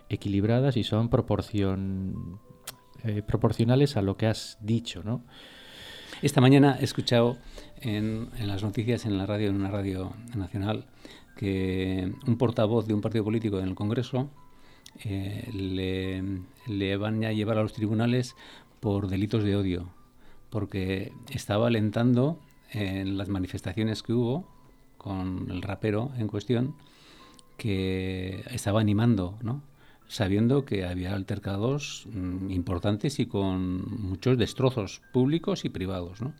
equilibradas 0.08 0.76
y 0.76 0.84
son 0.84 1.08
proporción 1.08 2.40
eh, 3.04 3.22
proporcionales 3.22 3.96
a 3.96 4.02
lo 4.02 4.16
que 4.16 4.26
has 4.26 4.58
dicho, 4.60 5.02
¿no? 5.04 5.22
Esta 6.20 6.40
mañana 6.40 6.76
he 6.80 6.84
escuchado 6.84 7.38
en, 7.80 8.30
las 8.44 8.64
noticias, 8.64 9.06
en 9.06 9.18
la 9.18 9.26
radio, 9.26 9.50
en 9.50 9.56
una 9.56 9.70
radio 9.70 10.12
nacional, 10.34 10.86
que 11.36 12.12
un 12.26 12.38
portavoz 12.38 12.88
de 12.88 12.94
un 12.94 13.00
partido 13.00 13.22
político 13.22 13.60
en 13.60 13.68
el 13.68 13.74
Congreso 13.76 14.28
eh, 15.04 15.48
le, 16.66 16.96
van 16.96 17.24
a 17.24 17.32
llevar 17.32 17.58
a 17.58 17.62
los 17.62 17.72
tribunales 17.72 18.34
por 18.80 19.06
delitos 19.06 19.44
de 19.44 19.54
odio, 19.54 19.90
porque 20.50 21.12
estaba 21.30 21.68
alentando 21.68 22.40
en 22.72 23.16
las 23.16 23.28
manifestaciones 23.28 24.02
que 24.02 24.12
hubo 24.12 24.48
con 24.96 25.48
el 25.50 25.62
rapero 25.62 26.10
en 26.18 26.26
cuestión, 26.26 26.74
que 27.56 28.42
estaba 28.50 28.80
animando, 28.80 29.38
¿no? 29.42 29.62
Sabiendo 30.08 30.64
que 30.64 30.84
había 30.84 31.14
altercados 31.14 32.06
mm, 32.12 32.50
importantes 32.50 33.20
y 33.20 33.26
con 33.26 34.02
muchos 34.02 34.36
destrozos 34.38 35.02
públicos 35.12 35.64
y 35.64 35.68
privados, 35.68 36.20
¿no? 36.20 36.32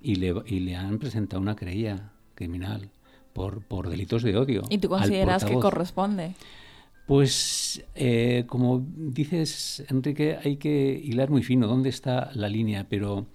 Y 0.00 0.16
le, 0.16 0.34
y 0.46 0.60
le 0.60 0.74
han 0.74 0.98
presentado 0.98 1.40
una 1.40 1.54
querella 1.54 2.10
criminal 2.34 2.90
por, 3.32 3.62
por 3.62 3.88
delitos 3.88 4.22
de 4.22 4.36
odio. 4.36 4.62
¿Y 4.68 4.78
tú 4.78 4.88
consideras 4.88 5.44
que 5.44 5.54
corresponde? 5.54 6.34
Pues, 7.06 7.84
eh, 7.94 8.44
como 8.46 8.84
dices, 8.96 9.84
Enrique, 9.88 10.38
hay 10.42 10.56
que 10.56 11.00
hilar 11.04 11.30
muy 11.30 11.42
fino 11.42 11.66
dónde 11.66 11.88
está 11.88 12.30
la 12.34 12.48
línea, 12.48 12.86
pero, 12.88 13.26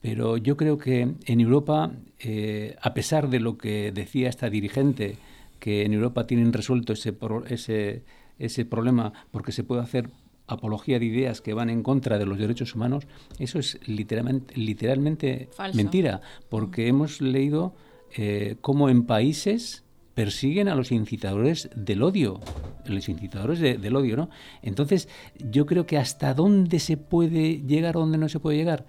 pero 0.00 0.36
yo 0.36 0.56
creo 0.56 0.78
que 0.78 1.14
en 1.24 1.40
Europa, 1.40 1.92
eh, 2.20 2.76
a 2.80 2.94
pesar 2.94 3.28
de 3.28 3.40
lo 3.40 3.58
que 3.58 3.92
decía 3.92 4.28
esta 4.28 4.48
dirigente, 4.48 5.16
que 5.58 5.84
en 5.84 5.94
Europa 5.94 6.26
tienen 6.26 6.52
resuelto 6.52 6.92
ese, 6.92 7.14
ese 7.48 8.02
ese 8.38 8.64
problema 8.64 9.12
porque 9.30 9.52
se 9.52 9.64
puede 9.64 9.82
hacer 9.82 10.10
apología 10.46 10.98
de 10.98 11.04
ideas 11.04 11.40
que 11.40 11.54
van 11.54 11.70
en 11.70 11.82
contra 11.82 12.18
de 12.18 12.26
los 12.26 12.38
derechos 12.38 12.74
humanos, 12.74 13.06
eso 13.38 13.58
es 13.58 13.78
literalmente, 13.86 14.54
literalmente 14.56 15.50
mentira, 15.74 16.22
porque 16.48 16.86
mm. 16.86 16.88
hemos 16.88 17.20
leído 17.20 17.74
eh, 18.16 18.56
cómo 18.60 18.88
en 18.88 19.04
países 19.04 19.84
persiguen 20.14 20.68
a 20.68 20.74
los 20.74 20.90
incitadores 20.90 21.70
del 21.76 22.02
odio, 22.02 22.40
los 22.86 23.08
incitadores 23.08 23.60
del 23.60 23.94
odio, 23.94 24.16
¿no? 24.16 24.30
Entonces, 24.62 25.08
yo 25.38 25.64
creo 25.64 25.86
que 25.86 25.96
hasta 25.96 26.34
dónde 26.34 26.80
se 26.80 26.96
puede 26.96 27.62
llegar, 27.62 27.94
dónde 27.94 28.18
no 28.18 28.28
se 28.28 28.40
puede 28.40 28.56
llegar. 28.56 28.84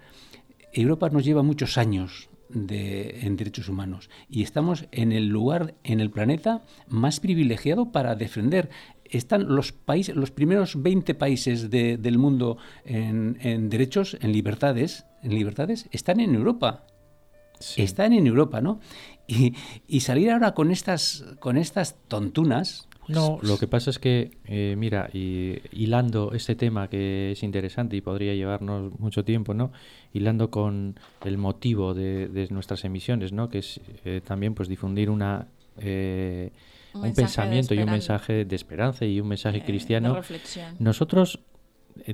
Europa 0.72 1.08
nos 1.08 1.24
lleva 1.24 1.44
muchos 1.44 1.78
años 1.78 2.30
de, 2.48 3.20
en 3.22 3.36
derechos 3.36 3.68
humanos 3.68 4.10
y 4.28 4.42
estamos 4.42 4.86
en 4.90 5.12
el 5.12 5.28
lugar 5.28 5.74
en 5.84 6.00
el 6.00 6.10
planeta 6.10 6.62
más 6.88 7.20
privilegiado 7.20 7.92
para 7.92 8.16
defender 8.16 8.70
están 9.10 9.54
los 9.54 9.72
países, 9.72 10.16
los 10.16 10.30
primeros 10.30 10.82
20 10.82 11.14
países 11.14 11.70
del 11.70 12.18
mundo 12.18 12.58
en, 12.84 13.38
en, 13.40 13.68
derechos, 13.68 14.16
en 14.20 14.32
libertades, 14.32 15.06
en 15.22 15.34
libertades, 15.34 15.88
están 15.90 16.20
en 16.20 16.34
Europa. 16.34 16.86
Están 17.76 18.14
en 18.14 18.26
Europa, 18.26 18.62
¿no? 18.62 18.80
Y, 19.26 19.54
y, 19.86 20.00
salir 20.00 20.30
ahora 20.30 20.54
con 20.54 20.70
estas, 20.70 21.24
con 21.40 21.58
estas 21.58 21.96
tontunas, 22.08 22.88
no, 23.10 23.38
lo 23.42 23.58
que 23.58 23.66
pasa 23.66 23.90
es 23.90 23.98
que, 23.98 24.38
eh, 24.44 24.74
mira, 24.78 25.10
y, 25.12 25.58
hilando 25.72 26.32
este 26.32 26.54
tema 26.54 26.88
que 26.88 27.32
es 27.32 27.42
interesante 27.42 27.96
y 27.96 28.00
podría 28.00 28.34
llevarnos 28.34 28.98
mucho 29.00 29.24
tiempo, 29.24 29.52
¿no? 29.52 29.72
Hilando 30.12 30.50
con 30.50 30.98
el 31.24 31.36
motivo 31.36 31.92
de, 31.94 32.46
nuestras 32.50 32.84
emisiones, 32.84 33.32
¿no? 33.32 33.48
Que 33.48 33.58
es 33.58 33.80
eh, 34.04 34.20
también 34.24 34.54
pues 34.54 34.68
difundir 34.68 35.10
una 35.10 35.48
eh, 35.78 36.52
un, 36.94 37.12
pensamiento 37.12 37.74
y 37.74 37.78
un 37.78 37.90
mensaje 37.90 38.44
de 38.44 38.56
esperanza 38.56 39.04
y 39.04 39.20
un 39.20 39.28
mensaje 39.28 39.62
cristiano. 39.62 40.20
Nosotros 40.78 41.40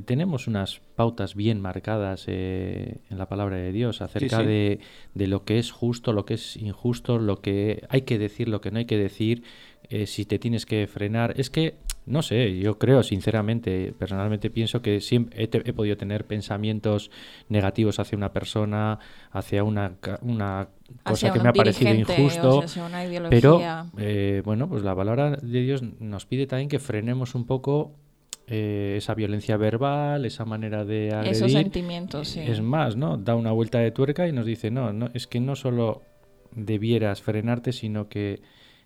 tenemos 0.04 0.46
unas 0.46 0.80
pautas 0.96 1.34
bien 1.34 1.60
marcadas 1.60 2.24
en 2.28 2.98
la 3.10 3.28
palabra 3.28 3.56
de 3.56 3.72
Dios 3.72 4.00
acerca 4.00 4.42
De, 4.42 4.80
de, 5.14 5.26
lo 5.26 5.44
que 5.44 5.58
es 5.58 5.70
justo, 5.70 6.12
lo 6.12 6.24
que 6.24 6.34
es 6.34 6.56
injusto, 6.56 7.18
lo 7.18 7.40
que 7.40 7.84
hay 7.88 8.02
que 8.02 8.18
decir, 8.18 8.48
lo 8.48 8.60
que 8.60 8.70
no 8.70 8.78
hay 8.78 8.86
que 8.86 8.98
decir, 8.98 9.44
eh, 9.88 10.06
si 10.06 10.24
te 10.24 10.38
tienes 10.38 10.66
que 10.66 10.86
frenar. 10.86 11.34
Es 11.38 11.50
que, 11.50 11.76
no 12.06 12.22
sé, 12.22 12.56
yo 12.58 12.78
creo 12.78 13.02
sinceramente, 13.02 13.92
personalmente 13.98 14.48
pienso 14.48 14.80
que 14.80 15.00
siempre 15.00 15.42
he, 15.42 15.72
podido 15.72 15.96
tener 15.96 16.24
pensamientos 16.24 17.10
negativos 17.48 17.98
hacia 17.98 18.16
una 18.16 18.32
persona, 18.32 19.00
hacia 19.32 19.64
una, 19.64 19.96
una 20.22 20.68
cosa 21.02 21.32
que 21.32 21.40
me 21.40 21.48
ha 21.48 21.52
parecido 21.52 21.92
injusto. 21.92 22.64
pero, 23.28 23.60
eh, 23.98 24.40
bueno, 24.44 24.68
pues 24.68 24.84
la 24.84 24.94
palabra 24.94 25.32
de 25.32 25.60
Dios 25.62 25.82
nos 25.98 26.26
pide 26.26 26.46
también 26.46 26.68
que 26.68 26.78
frenemos 26.78 27.34
un 27.34 27.44
poco 27.44 27.96
eh, 28.46 28.94
esa 28.98 29.14
violencia 29.14 29.56
verbal, 29.56 30.24
esa 30.24 30.44
manera 30.44 30.84
de 30.84 31.12
agredir. 31.12 31.32
Esos 31.32 31.50
sentimientos, 31.50 32.28
sí. 32.28 32.40
Es 32.40 32.60
más, 32.60 32.94
¿no? 32.94 33.16
Da 33.16 33.34
una 33.34 33.50
vuelta 33.50 33.80
de 33.80 33.90
tuerca 33.90 34.28
y 34.28 34.32
nos 34.32 34.46
dice, 34.46 34.70
no, 34.70 34.92
no 34.92 35.10
es 35.12 35.26
que 35.26 35.40
no 35.40 35.56
solo 35.56 36.02
debieras 36.52 37.20
frenarte, 37.20 37.72
sino 37.72 38.08
que 38.08 38.42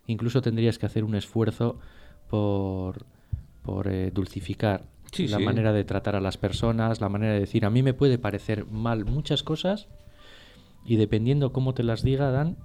incluso 0.07 0.41
tendrías 0.41 0.79
que 0.79 0.87
hacer 0.87 1.03
un 1.03 1.13
esfuerzo 1.13 1.79
por, 2.31 3.05
por 3.61 3.89
eh, 3.89 4.09
dulcificar 4.09 4.85
la 5.17 5.39
manera 5.39 5.73
de 5.73 5.83
tratar 5.83 6.15
a 6.15 6.21
las 6.21 6.37
personas, 6.37 7.01
la 7.01 7.09
manera 7.09 7.33
de 7.33 7.41
decir, 7.41 7.65
a 7.65 7.69
mí 7.69 7.83
me 7.83 7.93
puede 7.93 8.17
parecer 8.17 8.65
mal 8.65 9.03
muchas 9.03 9.43
cosas 9.43 9.89
y 10.85 10.95
dependiendo 10.95 11.51
cómo 11.51 11.73
te 11.73 11.83
las 11.83 12.03
diga 12.03 12.31
Dan, 12.31 12.55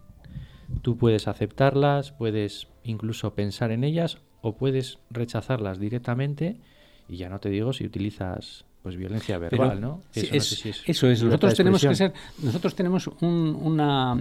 tú 0.82 0.96
puedes 0.96 1.26
aceptarlas, 1.26 2.12
puedes 2.12 2.68
incluso 2.84 3.34
pensar 3.34 3.72
en 3.72 3.82
ellas 3.82 4.18
o 4.40 4.56
puedes 4.56 5.00
rechazarlas 5.10 5.80
directamente 5.80 6.60
y 7.08 7.16
ya 7.16 7.28
no 7.28 7.40
te 7.40 7.50
digo 7.50 7.72
si 7.72 7.84
utilizas 7.84 8.64
pues 8.84 8.94
violencia 8.96 9.36
verbal, 9.38 9.80
¿no? 9.80 10.02
Eso, 10.14 11.08
es, 11.08 11.24
Nosotros 11.24 11.54
tenemos 11.56 11.84
que 11.84 11.96
ser, 11.96 12.12
nosotros 12.40 12.76
tenemos 12.76 13.08
un, 13.20 13.58
una, 13.60 14.16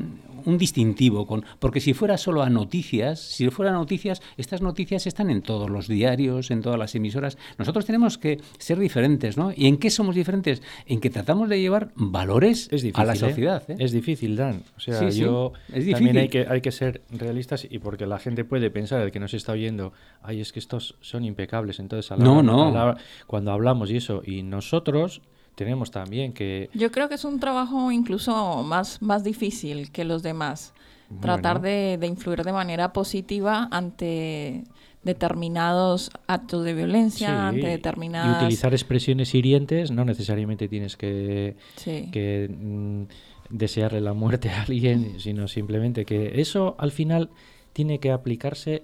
un 0.45 0.57
distintivo 0.57 1.25
con, 1.25 1.43
porque 1.59 1.79
si 1.79 1.93
fuera 1.93 2.17
solo 2.17 2.41
a 2.41 2.49
noticias, 2.49 3.19
si 3.19 3.49
fuera 3.49 3.71
a 3.71 3.73
noticias, 3.73 4.21
estas 4.37 4.61
noticias 4.61 5.07
están 5.07 5.29
en 5.29 5.41
todos 5.41 5.69
los 5.69 5.87
diarios, 5.87 6.51
en 6.51 6.61
todas 6.61 6.79
las 6.79 6.95
emisoras. 6.95 7.37
Nosotros 7.57 7.85
tenemos 7.85 8.17
que 8.17 8.39
ser 8.57 8.79
diferentes, 8.79 9.37
¿no? 9.37 9.51
¿Y 9.55 9.67
en 9.67 9.77
qué 9.77 9.89
somos 9.89 10.15
diferentes? 10.15 10.61
En 10.85 10.99
que 10.99 11.09
tratamos 11.09 11.49
de 11.49 11.59
llevar 11.59 11.91
valores 11.95 12.69
a 12.93 13.05
la 13.05 13.13
¿eh? 13.13 13.17
sociedad. 13.17 13.63
¿eh? 13.69 13.75
Es 13.79 13.91
difícil, 13.91 14.35
Dan. 14.35 14.63
O 14.77 14.79
sea, 14.79 15.09
yo 15.09 15.53
también 15.91 16.17
hay 16.17 16.29
que 16.29 16.45
hay 16.47 16.61
que 16.61 16.71
ser 16.71 17.01
realistas 17.09 17.67
y 17.69 17.79
porque 17.79 18.05
la 18.05 18.19
gente 18.19 18.45
puede 18.45 18.69
pensar 18.69 19.01
el 19.01 19.11
que 19.11 19.19
nos 19.19 19.33
está 19.33 19.53
oyendo, 19.53 19.93
ay, 20.21 20.41
es 20.41 20.51
que 20.51 20.59
estos 20.59 20.95
son 21.01 21.25
impecables, 21.25 21.79
entonces 21.79 22.11
a 22.11 22.17
no, 22.17 22.43
no. 22.43 22.95
cuando 23.27 23.51
hablamos 23.51 23.91
y 23.91 23.97
eso 23.97 24.21
y 24.25 24.43
nosotros 24.43 25.21
tenemos 25.55 25.91
también 25.91 26.33
que... 26.33 26.69
Yo 26.73 26.91
creo 26.91 27.09
que 27.09 27.15
es 27.15 27.25
un 27.25 27.39
trabajo 27.39 27.91
incluso 27.91 28.63
más, 28.63 29.01
más 29.01 29.23
difícil 29.23 29.91
que 29.91 30.03
los 30.03 30.21
demás. 30.21 30.73
Tratar 31.21 31.61
de, 31.61 31.99
influir 32.03 32.43
de 32.43 32.51
manera 32.51 32.91
positiva 32.91 33.67
ante 33.71 34.63
determinados 35.03 36.09
actos 36.27 36.65
de 36.65 36.73
violencia, 36.73 37.47
ante 37.47 37.67
determinadas... 37.67 38.41
Y 38.41 38.45
utilizar 38.45 38.73
expresiones 38.73 39.33
hirientes, 39.35 39.91
no 39.91 40.03
necesariamente 40.03 40.67
tienes 40.67 40.97
que, 40.97 41.55
que 41.83 42.49
mm, 42.49 43.03
desearle 43.49 44.01
la 44.01 44.13
muerte 44.13 44.49
a 44.49 44.63
alguien, 44.63 45.19
sino 45.19 45.47
simplemente 45.47 46.05
que 46.05 46.41
eso 46.41 46.75
al 46.79 46.91
final 46.91 47.29
tiene 47.71 47.99
que 47.99 48.11
aplicarse 48.11 48.83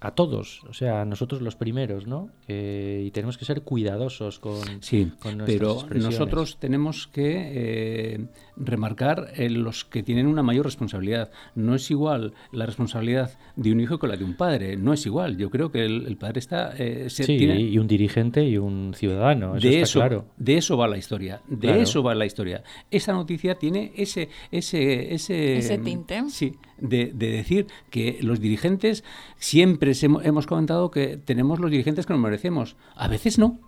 a 0.00 0.12
todos, 0.12 0.62
o 0.68 0.72
sea, 0.72 1.02
a 1.02 1.04
nosotros 1.04 1.42
los 1.42 1.56
primeros, 1.56 2.06
¿no? 2.06 2.30
y 2.48 3.10
tenemos 3.10 3.36
que 3.36 3.44
ser 3.44 3.62
cuidadosos 3.62 4.38
con, 4.38 4.58
sí, 4.80 5.10
pero 5.44 5.86
nosotros 5.94 6.58
tenemos 6.58 7.06
que 7.06 8.14
eh, 8.14 8.26
remarcar 8.56 9.32
los 9.38 9.84
que 9.84 10.02
tienen 10.02 10.26
una 10.26 10.42
mayor 10.42 10.64
responsabilidad. 10.64 11.30
No 11.54 11.74
es 11.74 11.90
igual 11.90 12.32
la 12.52 12.66
responsabilidad 12.66 13.38
de 13.56 13.72
un 13.72 13.80
hijo 13.80 13.98
que 13.98 14.06
la 14.06 14.16
de 14.16 14.24
un 14.24 14.34
padre, 14.34 14.76
no 14.76 14.92
es 14.92 15.04
igual. 15.06 15.36
Yo 15.36 15.50
creo 15.50 15.70
que 15.70 15.84
el, 15.84 16.16
padre 16.16 16.40
está... 16.40 16.74
Eh, 16.78 17.06
sí, 17.10 17.24
y 17.32 17.78
un 17.78 17.86
dirigente 17.86 18.44
y 18.44 18.56
un 18.56 18.94
ciudadano, 18.94 19.56
eso 19.56 19.68
de 19.68 19.74
está 19.74 19.82
eso, 19.82 19.98
claro. 20.00 20.24
De 20.36 20.56
eso 20.56 20.76
va 20.76 20.88
la 20.88 20.98
historia, 20.98 21.40
de 21.48 21.82
eso 21.82 22.02
va 22.02 22.14
la 22.14 22.26
historia. 22.26 22.62
Esa 22.90 23.12
noticia 23.12 23.56
tiene 23.56 23.92
ese... 23.96 24.28
Ese, 24.50 25.14
ese, 25.14 25.58
ese 25.58 25.78
tinte. 25.78 26.22
Sí, 26.28 26.54
de, 26.80 27.12
decir 27.12 27.66
que 27.90 28.18
los 28.20 28.40
dirigentes, 28.40 29.04
siempre 29.36 29.87
hemos 30.22 30.46
comentado 30.46 30.90
que 30.90 31.16
tenemos 31.16 31.60
los 31.60 31.70
dirigentes 31.70 32.06
que 32.06 32.12
nos 32.12 32.22
merecemos. 32.22 32.76
A 32.94 33.08
veces 33.08 33.38
no. 33.38 33.60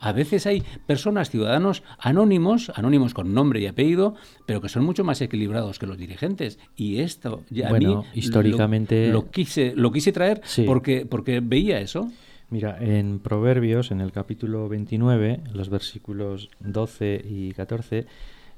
A 0.00 0.12
veces 0.12 0.46
hay 0.46 0.62
personas, 0.86 1.30
ciudadanos 1.30 1.82
anónimos, 1.98 2.70
anónimos 2.74 3.14
con 3.14 3.32
nombre 3.32 3.60
y 3.60 3.66
apellido, 3.66 4.14
pero 4.44 4.60
que 4.60 4.68
son 4.68 4.84
mucho 4.84 5.04
más 5.04 5.20
equilibrados 5.20 5.78
que 5.78 5.86
los 5.86 5.96
dirigentes. 5.96 6.58
Y 6.76 6.98
esto 6.98 7.42
ya 7.48 7.68
a 7.68 7.72
mí 7.72 7.86
históricamente 8.12 9.08
lo, 9.08 9.30
quise 9.30 9.72
lo 9.74 9.92
quise 9.92 10.12
traer 10.12 10.42
porque 10.66 11.06
porque 11.06 11.40
veía 11.40 11.80
eso. 11.80 12.10
Mira, 12.50 12.76
en 12.80 13.18
Proverbios, 13.20 13.90
en 13.90 14.00
el 14.00 14.12
capítulo 14.12 14.68
29, 14.68 15.40
los 15.54 15.70
versículos 15.70 16.50
12 16.60 17.24
y 17.26 17.52
14, 17.52 18.06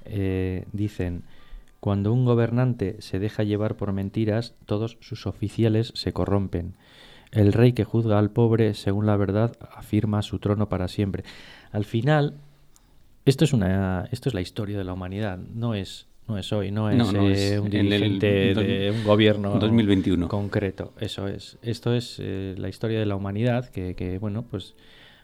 eh, 0.05 0.65
dicen, 0.73 1.23
cuando 1.81 2.13
un 2.13 2.25
gobernante 2.25 2.97
se 2.99 3.19
deja 3.19 3.45
llevar 3.45 3.77
por 3.77 3.93
mentiras, 3.93 4.55
todos 4.67 4.99
sus 5.01 5.27
oficiales 5.27 5.93
se 5.95 6.13
corrompen. 6.13 6.75
El 7.33 7.53
rey 7.53 7.73
que 7.73 7.85
juzga 7.85 8.19
al 8.19 8.31
pobre 8.31 8.75
según 8.75 9.07
la 9.07 9.17
verdad 9.17 9.57
afirma 9.75 10.23
su 10.23 10.39
trono 10.39 10.69
para 10.69 10.89
siempre. 10.89 11.25
Al 11.73 11.85
final, 11.85 12.39
esto 13.25 13.45
es 13.45 13.53
una 13.53 14.09
esto 14.11 14.29
es 14.29 14.35
la 14.35 14.41
historia 14.41 14.79
de 14.79 14.85
la 14.85 14.93
humanidad, 14.93 15.39
no 15.39 15.75
es 15.75 16.09
no 16.29 16.39
es 16.39 16.53
hoy, 16.53 16.73
no 16.73 16.91
es, 16.91 16.99
eh, 17.15 17.61
un 17.61 17.71
dirigente 17.71 18.53
de 18.55 18.91
un 18.91 19.05
gobierno 19.05 19.59
2021 19.59 20.27
concreto. 20.29 20.93
Eso 20.99 21.29
es. 21.29 21.57
Esto 21.63 21.95
es 21.95 22.17
eh, 22.19 22.55
la 22.59 22.69
historia 22.69 22.99
de 22.99 23.07
la 23.07 23.15
humanidad 23.15 23.69
que, 23.69 23.95
que 23.95 24.19
bueno, 24.19 24.43
pues 24.43 24.75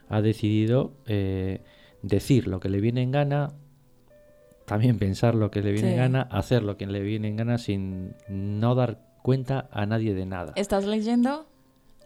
ha 0.09 0.23
decidido 0.23 0.93
eh, 1.07 1.63
decir 2.03 2.47
lo 2.47 2.61
que 2.61 2.69
le 2.69 2.81
viene 2.81 3.03
en 3.03 3.11
gana, 3.11 3.53
también 4.65 4.99
pensar 4.99 5.35
lo 5.35 5.51
que 5.51 5.61
le 5.61 5.73
viene 5.73 5.93
en 5.93 5.97
gana, 5.97 6.23
hacer 6.23 6.63
lo 6.63 6.77
que 6.77 6.87
le 6.87 7.01
viene 7.01 7.29
en 7.29 7.37
gana 7.37 7.59
sin 7.59 8.15
no 8.29 8.77
dar 8.77 9.01
cuenta 9.23 9.69
a 9.73 9.87
nadie 9.87 10.15
de 10.15 10.27
nada. 10.27 10.53
¿Estás 10.55 10.85
leyendo 10.85 11.47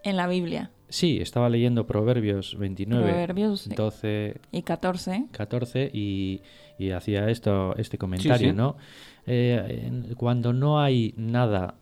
en 0.03 0.17
la 0.17 0.27
Biblia? 0.27 0.71
Sí, 0.89 1.19
estaba 1.21 1.49
leyendo 1.49 1.85
Proverbios 1.85 2.57
29, 2.57 3.27
12 3.75 4.37
y 4.51 4.61
14. 4.61 5.25
14 5.31 5.91
y, 5.93 6.41
y 6.79 6.91
hacía 6.91 7.29
esto, 7.29 7.75
este 7.75 7.97
comentario, 7.97 8.53
¿no? 8.53 8.77
Eh, 9.25 10.13
cuando 10.15 10.53
no 10.53 10.79
hay 10.79 11.13
nada 11.17 11.75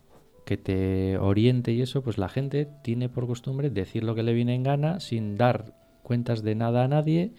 que 0.44 0.56
te 0.56 1.18
oriente 1.18 1.72
y 1.72 1.82
eso, 1.82 2.02
pues 2.02 2.18
la 2.18 2.28
gente 2.28 2.68
tiene 2.82 3.08
por 3.08 3.26
costumbre 3.26 3.70
decir 3.70 4.02
lo 4.02 4.14
que 4.14 4.24
le 4.24 4.32
viene 4.32 4.54
en 4.54 4.64
gana 4.64 5.00
sin 5.00 5.36
dar 5.36 5.74
cuentas 6.02 6.42
de 6.42 6.54
nada 6.54 6.84
a 6.84 6.88
nadie 6.88 7.32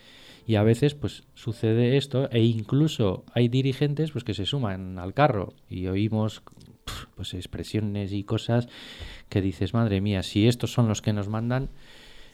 y 0.46 0.56
a 0.56 0.64
veces 0.64 0.94
pues 0.94 1.24
sucede 1.34 1.98
esto 1.98 2.30
e 2.32 2.42
incluso 2.44 3.24
hay 3.34 3.48
dirigentes 3.48 4.12
pues 4.12 4.24
que 4.24 4.34
se 4.34 4.46
suman 4.46 5.00
al 5.00 5.14
carro 5.14 5.54
y 5.70 5.88
oímos 5.88 6.42
pues 7.16 7.34
expresiones 7.34 8.12
y 8.14 8.24
cosas 8.24 8.68
que 9.30 9.42
dices, 9.42 9.74
madre 9.74 10.02
mía, 10.02 10.24
si 10.24 10.48
estos 10.48 10.72
son 10.72 10.88
los 10.88 11.02
que 11.02 11.14
nos 11.14 11.28
mandan, 11.28 11.70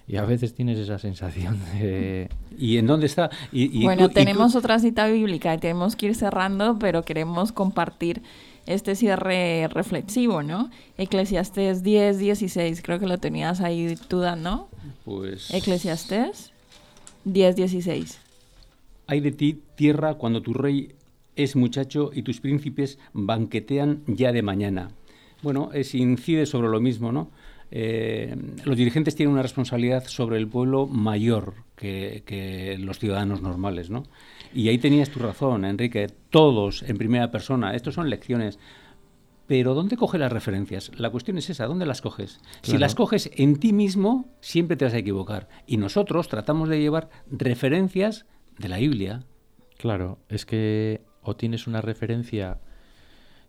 y 0.07 0.17
a 0.17 0.25
veces 0.25 0.53
tienes 0.53 0.77
esa 0.77 0.99
sensación 0.99 1.59
de... 1.79 2.29
¿Y 2.57 2.77
en 2.77 2.87
dónde 2.87 3.05
está? 3.05 3.29
Y, 3.51 3.83
bueno, 3.83 4.09
tenemos 4.09 4.55
otra 4.55 4.79
cita 4.79 5.07
bíblica 5.07 5.53
y 5.53 5.59
tenemos 5.59 5.95
que 5.95 6.07
ir 6.07 6.15
cerrando, 6.15 6.77
pero 6.77 7.03
queremos 7.03 7.51
compartir 7.51 8.21
este 8.65 8.95
cierre 8.95 9.67
reflexivo, 9.69 10.43
¿no? 10.43 10.69
Eclesiastés 10.97 11.83
10, 11.83 12.19
16, 12.19 12.81
creo 12.81 12.99
que 12.99 13.07
lo 13.07 13.17
tenías 13.17 13.61
ahí 13.61 13.95
tú, 14.07 14.23
¿no? 14.37 14.67
Pues... 15.05 15.53
Eclesiastés 15.53 16.51
10, 17.25 17.55
16. 17.55 18.19
Hay 19.07 19.19
de 19.21 19.31
ti 19.31 19.61
tierra 19.75 20.15
cuando 20.15 20.41
tu 20.41 20.53
rey 20.53 20.95
es 21.35 21.55
muchacho 21.55 22.11
y 22.13 22.23
tus 22.23 22.39
príncipes 22.39 22.99
banquetean 23.13 24.03
ya 24.07 24.31
de 24.31 24.41
mañana. 24.41 24.89
Bueno, 25.41 25.71
es, 25.73 25.93
incide 25.95 26.45
sobre 26.45 26.69
lo 26.69 26.79
mismo, 26.79 27.11
¿no? 27.11 27.31
eh, 27.75 28.35
los 28.65 28.77
dirigentes 28.77 29.15
tienen 29.15 29.33
una 29.33 29.41
responsabilidad 29.41 30.05
sobre 30.05 30.37
el 30.37 30.47
pueblo 30.47 30.85
mayor 30.85 31.55
que, 31.75 32.77
los 32.79 32.99
ciudadanos 32.99 33.41
normales, 33.41 33.89
¿no? 33.89 34.03
Y 34.53 34.69
ahí 34.69 34.77
tenías 34.77 35.09
tu 35.09 35.17
razón, 35.17 35.65
Enrique, 35.65 36.05
todos 36.29 36.83
en 36.83 36.99
primera 36.99 37.31
persona, 37.31 37.73
estos 37.73 37.95
son 37.95 38.11
lecciones. 38.11 38.59
Pero 39.47 39.73
¿dónde 39.73 39.97
coge 39.97 40.19
las 40.19 40.31
referencias? 40.31 40.91
La 40.99 41.09
cuestión 41.09 41.39
es 41.39 41.49
esa, 41.49 41.65
¿dónde 41.65 41.87
las 41.87 42.01
coges? 42.01 42.39
Si 42.61 42.77
las 42.77 42.93
coges 42.93 43.31
en 43.33 43.55
ti 43.57 43.73
mismo, 43.73 44.31
siempre 44.39 44.77
te 44.77 44.85
vas 44.85 44.93
a 44.93 44.99
equivocar. 44.99 45.49
Y 45.65 45.77
nosotros 45.77 46.27
tratamos 46.27 46.69
de 46.69 46.79
llevar 46.79 47.09
referencias 47.31 48.27
de 48.59 48.69
la 48.69 48.77
Biblia. 48.77 49.23
Claro, 49.79 50.19
es 50.29 50.45
que 50.45 51.01
o 51.23 51.35
tienes 51.35 51.67
una 51.67 51.81
referencia 51.81 52.59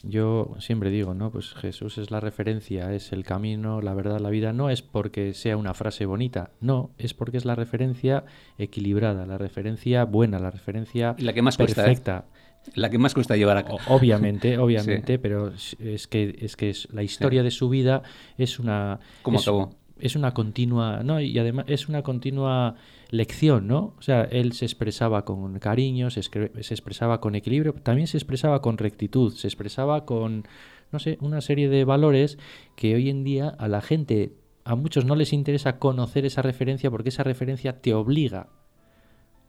yo 0.07 0.55
siempre 0.59 0.91
digo, 0.91 1.15
¿no? 1.15 1.31
Pues 1.31 1.55
Jesús 1.55 1.99
es 1.99 2.11
la 2.11 2.21
referencia, 2.21 2.93
es 2.93 3.13
el 3.13 3.25
camino, 3.25 3.81
la 3.81 3.95
verdad, 3.95 4.21
la 4.21 4.31
vida. 4.31 4.53
No 4.53 4.69
es 4.69 4.83
porque 4.83 5.33
sea 5.33 5.57
una 5.57 5.73
frase 5.73 6.05
bonita, 6.05 6.51
no, 6.61 6.91
es 6.99 7.15
porque 7.15 7.39
es 7.39 7.45
la 7.45 7.55
referencia 7.55 8.25
equilibrada, 8.59 9.27
la 9.27 9.39
referencia 9.39 10.05
buena, 10.05 10.39
la 10.39 10.51
referencia 10.51 11.17
la 11.19 11.33
que 11.33 11.43
más 11.43 11.59
¿eh? 11.59 11.65
perfecta. 11.65 12.27
La 12.75 12.89
que 12.89 12.99
más 12.99 13.13
cuesta 13.13 13.37
llevar 13.37 13.57
a 13.57 13.65
cabo. 13.65 13.79
Obviamente, 13.89 14.59
obviamente, 14.59 15.19
pero 15.19 15.49
es 15.49 16.07
que 16.07 16.37
es 16.41 16.57
que 16.57 16.75
la 16.93 17.03
historia 17.03 17.43
de 17.43 17.51
su 17.51 17.69
vida 17.69 18.03
es 18.37 18.59
una. 18.59 19.01
¿Cómo 19.23 19.39
acabó? 19.39 19.75
Es 19.99 20.17
una 20.17 20.35
continua, 20.35 21.03
no, 21.03 21.21
y 21.21 21.39
además 21.39 21.67
es 21.69 21.89
una 21.89 22.03
continua 22.03 22.75
lección, 23.11 23.67
¿no? 23.67 23.95
O 23.99 24.03
sea, 24.03 24.23
él 24.23 24.53
se 24.53 24.65
expresaba 24.65 25.25
con 25.25 25.59
cariño, 25.59 26.11
se, 26.11 26.23
se, 26.23 26.75
expresaba 26.75 27.21
con 27.21 27.35
equilibrio, 27.35 27.75
también 27.75 28.07
se 28.07 28.17
expresaba 28.17 28.61
con 28.61 28.79
rectitud, 28.79 29.33
se 29.35 29.47
expresaba 29.47 30.05
con, 30.05 30.47
no 30.93 30.99
sé, 30.99 31.19
una 31.21 31.41
serie 31.41 31.69
de 31.69 31.85
valores 31.85 32.39
que 32.77 32.95
hoy 32.95 33.11
en 33.11 33.25
día 33.25 33.49
a 33.49 33.69
la 33.69 33.81
gente, 33.81 34.33
a 34.65 34.75
muchos 34.75 35.05
no 35.05 35.17
les 35.17 35.33
interesa 35.33 35.79
conocer 35.79 36.25
esa 36.25 36.43
referencia 36.43 36.91
porque 36.91 37.11
esa 37.11 37.25
referencia 37.25 37.81
te 37.81 37.95
obliga 37.95 38.49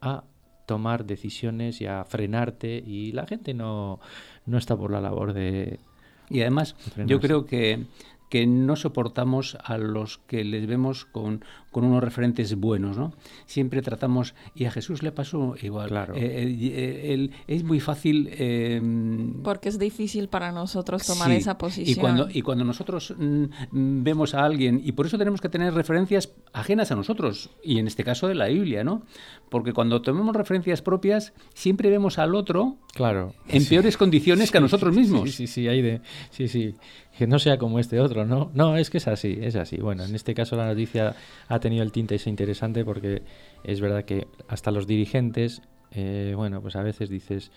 a 0.01 0.23
tomar 0.65 1.05
decisiones 1.05 1.81
y 1.81 1.85
a 1.85 2.03
frenarte 2.05 2.83
y 2.85 3.11
la 3.11 3.25
gente 3.25 3.53
no, 3.53 3.99
no 4.45 4.57
está 4.57 4.75
por 4.75 4.91
la 4.91 5.01
labor 5.01 5.33
de... 5.33 5.79
Y 6.27 6.41
además, 6.41 6.75
yo 7.05 7.19
creo 7.19 7.45
que 7.45 7.85
que 8.29 8.47
no 8.47 8.75
soportamos 8.75 9.57
a 9.63 9.77
los 9.77 10.17
que 10.17 10.43
les 10.43 10.67
vemos 10.67 11.05
con, 11.05 11.45
con 11.75 11.83
unos 11.83 12.01
referentes 12.01 12.55
buenos, 12.55 12.95
¿no? 12.95 13.11
Siempre 13.47 13.81
tratamos, 13.81 14.33
y 14.55 14.63
a 14.63 14.71
Jesús 14.71 15.03
le 15.03 15.11
pasó 15.11 15.55
igual. 15.61 15.89
Claro. 15.89 16.15
Eh, 16.15 16.55
eh, 16.61 17.29
es 17.47 17.65
muy 17.65 17.81
fácil... 17.81 18.29
Em, 18.31 19.43
Porque 19.43 19.67
es 19.67 19.77
difícil 19.77 20.29
para 20.29 20.53
nosotros 20.53 21.05
tomar 21.05 21.31
esa 21.31 21.57
posición. 21.57 21.89
Y 21.89 21.99
cuando, 21.99 22.29
y 22.31 22.43
cuando 22.43 22.63
nosotros 22.63 23.13
mm, 23.17 24.03
vemos 24.03 24.35
a 24.35 24.45
alguien, 24.45 24.79
y 24.85 24.93
por 24.93 25.05
eso 25.05 25.17
tenemos 25.17 25.41
que 25.41 25.49
tener 25.49 25.73
referencias 25.73 26.31
ajenas 26.53 26.93
a 26.93 26.95
nosotros, 26.95 27.49
y 27.61 27.77
en 27.77 27.87
este 27.87 28.05
caso 28.05 28.29
de 28.29 28.35
la 28.35 28.47
Biblia, 28.47 28.85
¿no? 28.85 29.01
Porque 29.49 29.73
cuando 29.73 30.01
tomemos 30.01 30.33
referencias 30.33 30.81
propias, 30.81 31.33
siempre 31.53 31.89
vemos 31.89 32.19
al 32.19 32.35
otro 32.35 32.77
claro. 32.93 33.33
en 33.49 33.65
peores 33.65 33.97
condiciones 33.97 34.49
que 34.49 34.59
a 34.59 34.61
nosotros 34.61 34.95
mismos. 34.95 35.29
Sí, 35.29 35.45
sí, 35.45 35.47
sí, 35.47 35.67
hay 35.67 35.81
de... 35.81 35.99
Sí, 36.29 36.47
sí 36.47 36.73
que 37.17 37.27
no 37.27 37.39
sea 37.39 37.57
como 37.57 37.79
este 37.79 37.99
otro, 37.99 38.25
¿no? 38.25 38.51
No, 38.53 38.77
es 38.77 38.89
que 38.89 38.97
es 38.97 39.07
así, 39.07 39.37
es 39.41 39.55
así. 39.55 39.77
Bueno, 39.77 40.03
en 40.03 40.13
este 40.15 40.33
caso 40.33 40.55
la 40.55 40.67
noticia 40.67 41.15
ha 41.47 41.59
tenido 41.65 41.81
el 41.81 41.91
tinte 41.91 42.13
ese 42.13 42.29
interesante 42.29 42.85
porque 42.85 43.23
es 43.63 43.81
verdad 43.81 44.05
que 44.05 44.27
hasta 44.47 44.69
los 44.69 44.85
dirigentes, 44.85 45.63
eh, 45.89 46.33
bueno, 46.35 46.61
pues 46.61 46.75
a 46.75 46.83
veces 46.83 47.09
dices 47.09 47.49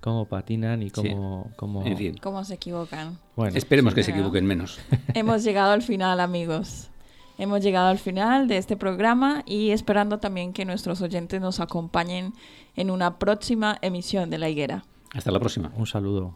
cómo 0.00 0.24
patinan 0.24 0.82
y 0.82 0.90
cómo... 0.90 1.52
cómo... 1.54 1.84
Cómo 2.20 2.44
se 2.44 2.54
equivocan. 2.54 3.18
Bueno, 3.36 3.56
Esperemos 3.56 3.94
que 3.94 4.02
se 4.02 4.10
equivoquen 4.10 4.46
menos. 4.46 4.80
Hemos 5.14 5.44
llegado 5.44 5.70
al 5.70 5.82
final, 5.82 6.18
amigos. 6.18 6.90
Hemos 7.38 7.62
llegado 7.62 7.86
al 7.86 7.98
final 7.98 8.48
de 8.48 8.56
este 8.56 8.76
programa 8.76 9.44
y 9.46 9.70
esperando 9.70 10.18
también 10.18 10.52
que 10.52 10.64
nuestros 10.64 11.00
oyentes 11.00 11.40
nos 11.40 11.60
acompañen 11.60 12.34
en 12.74 12.90
una 12.90 13.20
próxima 13.20 13.78
emisión 13.80 14.28
de 14.28 14.38
La 14.38 14.48
Higuera. 14.48 14.84
Hasta 15.14 15.30
la 15.30 15.38
próxima. 15.38 15.70
Un 15.76 15.86
saludo. 15.86 16.34